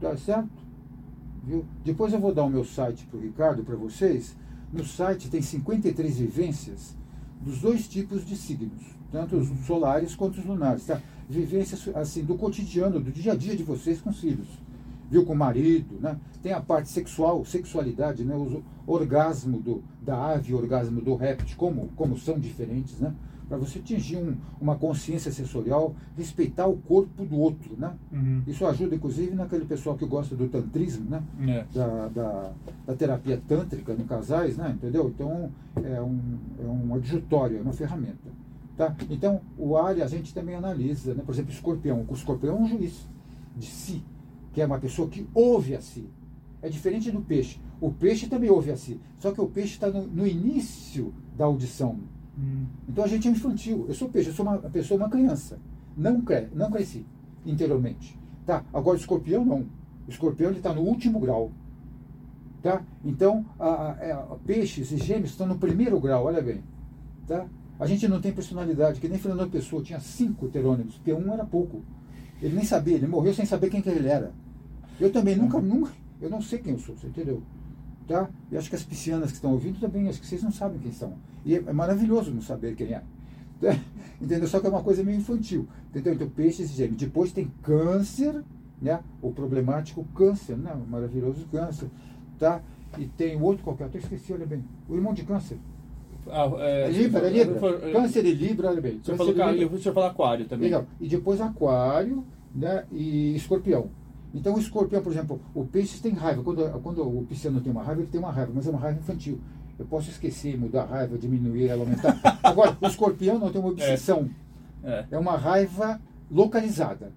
Tá 0.00 0.16
certo? 0.16 0.48
Viu? 1.42 1.64
Depois 1.84 2.12
eu 2.12 2.20
vou 2.20 2.32
dar 2.32 2.44
o 2.44 2.50
meu 2.50 2.64
site 2.64 3.04
para 3.06 3.18
o 3.18 3.22
Ricardo, 3.22 3.64
para 3.64 3.74
vocês. 3.74 4.36
No 4.72 4.84
site 4.84 5.28
tem 5.28 5.42
53 5.42 6.18
vivências 6.18 6.94
dos 7.40 7.60
dois 7.60 7.88
tipos 7.88 8.24
de 8.24 8.36
signos, 8.36 8.82
tanto 9.10 9.36
os 9.36 9.48
solares 9.66 10.14
quanto 10.14 10.38
os 10.38 10.44
lunares. 10.44 10.84
Tá? 10.84 11.00
Vivência 11.28 11.78
assim, 11.94 12.24
do 12.24 12.36
cotidiano, 12.36 12.98
do 12.98 13.12
dia 13.12 13.32
a 13.32 13.36
dia 13.36 13.54
de 13.54 13.62
vocês 13.62 14.00
com 14.00 14.10
os 14.10 14.20
filhos. 14.20 14.48
Viu, 15.10 15.24
com 15.24 15.32
o 15.32 15.36
marido, 15.36 15.98
né? 16.00 16.18
Tem 16.42 16.52
a 16.52 16.60
parte 16.60 16.90
sexual, 16.90 17.44
sexualidade, 17.44 18.24
né? 18.24 18.34
O 18.36 18.62
orgasmo 18.86 19.58
do, 19.58 19.82
da 20.02 20.32
ave, 20.32 20.52
o 20.52 20.56
orgasmo 20.56 21.00
do 21.00 21.14
réptil, 21.14 21.56
como, 21.56 21.88
como 21.96 22.18
são 22.18 22.38
diferentes, 22.38 22.98
né? 23.00 23.14
Para 23.48 23.56
você 23.56 23.78
atingir 23.78 24.18
um, 24.18 24.36
uma 24.60 24.76
consciência 24.76 25.32
sensorial, 25.32 25.94
respeitar 26.14 26.66
o 26.66 26.76
corpo 26.76 27.24
do 27.24 27.38
outro, 27.38 27.74
né? 27.78 27.94
Uhum. 28.12 28.42
Isso 28.46 28.66
ajuda, 28.66 28.94
inclusive, 28.94 29.34
naquele 29.34 29.64
pessoal 29.64 29.96
que 29.96 30.04
gosta 30.04 30.36
do 30.36 30.46
tantrismo, 30.48 31.08
né? 31.08 31.22
É. 31.46 31.64
Da, 31.72 32.08
da, 32.08 32.52
da, 32.86 32.94
terapia 32.94 33.40
tântrica 33.48 33.94
em 33.94 34.04
casais, 34.04 34.58
né? 34.58 34.72
Entendeu? 34.76 35.08
Então, 35.08 35.50
é 35.82 36.02
um, 36.02 36.20
é 36.62 36.66
um 36.66 36.94
adjutório, 36.94 37.56
é 37.56 37.62
uma 37.62 37.72
ferramenta. 37.72 38.37
Tá? 38.78 38.94
Então, 39.10 39.40
o 39.58 39.76
Ari 39.76 40.02
a 40.02 40.06
gente 40.06 40.32
também 40.32 40.54
analisa, 40.54 41.12
né? 41.12 41.24
por 41.26 41.34
exemplo, 41.34 41.50
o 41.50 41.54
escorpião. 41.54 42.06
O 42.08 42.14
escorpião 42.14 42.58
é 42.58 42.60
um 42.60 42.68
juiz 42.68 43.08
de 43.56 43.66
si, 43.66 44.04
que 44.52 44.62
é 44.62 44.66
uma 44.66 44.78
pessoa 44.78 45.08
que 45.08 45.26
ouve 45.34 45.74
a 45.74 45.80
si. 45.80 46.08
É 46.62 46.68
diferente 46.68 47.10
do 47.10 47.20
peixe. 47.20 47.60
O 47.80 47.90
peixe 47.90 48.28
também 48.28 48.48
ouve 48.48 48.70
a 48.70 48.76
si, 48.76 49.00
só 49.18 49.32
que 49.32 49.40
o 49.40 49.48
peixe 49.48 49.74
está 49.74 49.90
no, 49.90 50.06
no, 50.06 50.24
início 50.24 51.12
da 51.36 51.44
audição. 51.44 51.98
Hum. 52.38 52.66
Então 52.88 53.02
a 53.02 53.08
gente 53.08 53.26
é 53.26 53.32
infantil. 53.32 53.84
Eu 53.88 53.94
sou 53.94 54.08
peixe, 54.08 54.30
eu 54.30 54.34
sou 54.34 54.46
uma 54.46 54.58
pessoa, 54.58 55.00
uma 55.00 55.10
criança. 55.10 55.58
Não, 55.96 56.20
cre 56.20 56.48
não 56.54 56.70
cresci 56.70 57.04
interiormente. 57.44 58.16
Tá? 58.46 58.64
Agora 58.72 58.96
o 58.96 59.00
escorpião 59.00 59.44
não. 59.44 59.66
O 60.06 60.10
escorpião 60.10 60.52
está 60.52 60.72
no 60.72 60.82
último 60.82 61.18
grau. 61.18 61.50
Tá? 62.62 62.80
Então, 63.04 63.44
a, 63.58 63.66
a, 63.66 63.92
a, 63.92 64.04
é, 64.04 64.38
peixes 64.46 64.92
e 64.92 64.98
gêmeos 64.98 65.30
estão 65.30 65.48
no 65.48 65.58
primeiro 65.58 65.98
grau, 65.98 66.26
olha 66.26 66.40
bem. 66.40 66.62
Tá? 67.26 67.44
A 67.78 67.86
gente 67.86 68.08
não 68.08 68.20
tem 68.20 68.32
personalidade, 68.32 69.00
que 69.00 69.08
nem 69.08 69.18
Fernando 69.18 69.50
Pessoa 69.50 69.82
tinha 69.82 70.00
cinco 70.00 70.46
heterônimos, 70.46 70.96
porque 70.96 71.12
um 71.12 71.32
era 71.32 71.44
pouco. 71.44 71.82
Ele 72.42 72.56
nem 72.56 72.64
sabia, 72.64 72.96
ele 72.96 73.06
morreu 73.06 73.32
sem 73.32 73.44
saber 73.44 73.70
quem 73.70 73.80
que 73.80 73.88
ele 73.88 74.08
era. 74.08 74.32
Eu 75.00 75.12
também 75.12 75.36
nunca, 75.36 75.60
nunca, 75.60 75.92
eu 76.20 76.28
não 76.28 76.42
sei 76.42 76.58
quem 76.58 76.72
eu 76.72 76.78
sou, 76.78 76.96
você 76.96 77.06
entendeu? 77.06 77.42
Tá? 78.06 78.28
E 78.50 78.56
acho 78.56 78.68
que 78.68 78.74
as 78.74 78.82
piscianas 78.82 79.30
que 79.30 79.36
estão 79.36 79.52
ouvindo 79.52 79.78
também, 79.78 80.08
acho 80.08 80.20
que 80.20 80.26
vocês 80.26 80.42
não 80.42 80.50
sabem 80.50 80.78
quem 80.80 80.90
são. 80.90 81.14
E 81.44 81.54
é, 81.54 81.72
maravilhoso 81.72 82.32
não 82.32 82.40
saber 82.40 82.74
quem 82.74 82.94
é. 82.94 83.02
Tá? 83.60 83.78
Entendeu? 84.20 84.48
Só 84.48 84.60
que 84.60 84.66
é 84.66 84.70
uma 84.70 84.82
coisa 84.82 85.04
meio 85.04 85.18
infantil. 85.18 85.68
Entendeu? 85.90 86.14
Então, 86.14 86.28
peixes 86.28 86.70
e 86.70 86.74
gêmeos. 86.74 86.96
Depois 86.96 87.32
tem 87.32 87.52
câncer, 87.62 88.42
né? 88.80 89.00
O 89.22 89.30
problemático 89.30 90.04
câncer, 90.14 90.56
né? 90.56 90.72
O 90.72 90.90
maravilhoso 90.90 91.46
câncer. 91.50 91.88
Tá? 92.38 92.62
E 92.96 93.06
tem 93.06 93.40
outro 93.40 93.62
qualquer, 93.62 93.84
até 93.84 93.98
esqueci, 93.98 94.32
olha 94.32 94.46
bem. 94.46 94.64
O 94.88 94.94
irmão 94.94 95.12
de 95.12 95.22
câncer. 95.24 95.58
Ah, 96.30 96.50
é, 96.60 96.90
Libra, 96.90 97.26
é 97.26 97.30
Libra. 97.30 97.58
For, 97.58 97.80
câncer 97.92 98.24
e 98.24 98.32
Libra, 98.32 98.68
olha 98.68 98.80
bem. 98.80 99.00
Você 99.02 99.16
falou. 99.16 99.34
Você 99.70 99.92
falou 99.92 100.08
aquário 100.08 100.46
também. 100.46 100.66
Legal. 100.66 100.86
E 101.00 101.08
depois 101.08 101.40
aquário 101.40 102.24
né, 102.54 102.84
e 102.92 103.34
escorpião. 103.36 103.90
Então 104.34 104.54
o 104.54 104.58
escorpião, 104.58 105.02
por 105.02 105.12
exemplo, 105.12 105.40
o 105.54 105.64
peixe 105.64 106.00
tem 106.00 106.12
raiva. 106.12 106.42
Quando, 106.42 106.80
quando 106.82 107.02
o 107.02 107.24
pisciano 107.24 107.60
tem 107.60 107.72
uma 107.72 107.82
raiva, 107.82 108.02
ele 108.02 108.10
tem 108.10 108.20
uma 108.20 108.30
raiva, 108.30 108.52
mas 108.54 108.66
é 108.66 108.70
uma 108.70 108.78
raiva 108.78 108.98
infantil. 108.98 109.40
Eu 109.78 109.86
posso 109.86 110.10
esquecer, 110.10 110.58
mudar 110.58 110.82
a 110.82 110.86
raiva, 110.86 111.16
diminuir 111.16 111.68
ela, 111.68 111.82
aumentar. 111.82 112.18
Agora, 112.42 112.76
o 112.80 112.86
escorpião 112.86 113.38
não 113.38 113.50
tem 113.50 113.60
uma 113.60 113.70
obsessão. 113.70 114.28
É, 114.82 114.90
é. 114.90 115.06
é 115.12 115.18
uma 115.18 115.36
raiva 115.36 116.00
localizada. 116.30 117.12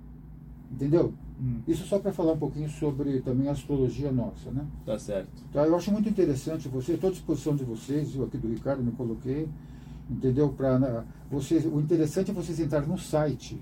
Entendeu? 0.72 1.14
Hum. 1.42 1.62
Isso 1.68 1.88
só 1.88 1.98
para 1.98 2.14
falar 2.14 2.34
um 2.34 2.38
pouquinho 2.38 2.70
sobre 2.70 3.20
também 3.22 3.48
a 3.48 3.54
astrologia 3.54 4.12
nossa, 4.12 4.52
né? 4.52 4.64
Tá 4.86 5.00
certo. 5.00 5.44
Tá, 5.52 5.66
eu 5.66 5.76
acho 5.76 5.92
muito 5.92 6.08
interessante 6.08 6.68
você, 6.68 6.94
estou 6.94 7.10
à 7.10 7.12
disposição 7.12 7.56
de 7.56 7.64
vocês, 7.64 8.16
eu 8.16 8.26
aqui 8.26 8.38
do 8.38 8.48
Ricardo 8.48 8.84
me 8.84 8.92
coloquei, 8.92 9.50
entendeu? 10.08 10.50
Para 10.50 11.04
vocês, 11.32 11.66
o 11.66 11.80
interessante 11.80 12.30
é 12.30 12.34
vocês 12.34 12.60
entrarem 12.60 12.88
no 12.88 13.00
site, 13.00 13.60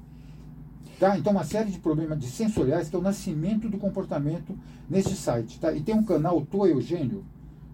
Tá? 0.98 1.18
Então, 1.18 1.32
uma 1.32 1.44
série 1.44 1.70
de 1.70 1.78
problemas 1.78 2.18
de 2.18 2.26
sensoriais 2.26 2.88
que 2.88 2.94
é 2.96 2.98
o 2.98 3.02
nascimento 3.02 3.68
do 3.68 3.78
comportamento 3.78 4.56
nesse 4.88 5.14
site. 5.16 5.58
Tá? 5.58 5.72
E 5.72 5.80
tem 5.80 5.94
um 5.94 6.04
canal 6.04 6.40
To 6.46 6.66
Eugênio 6.66 7.24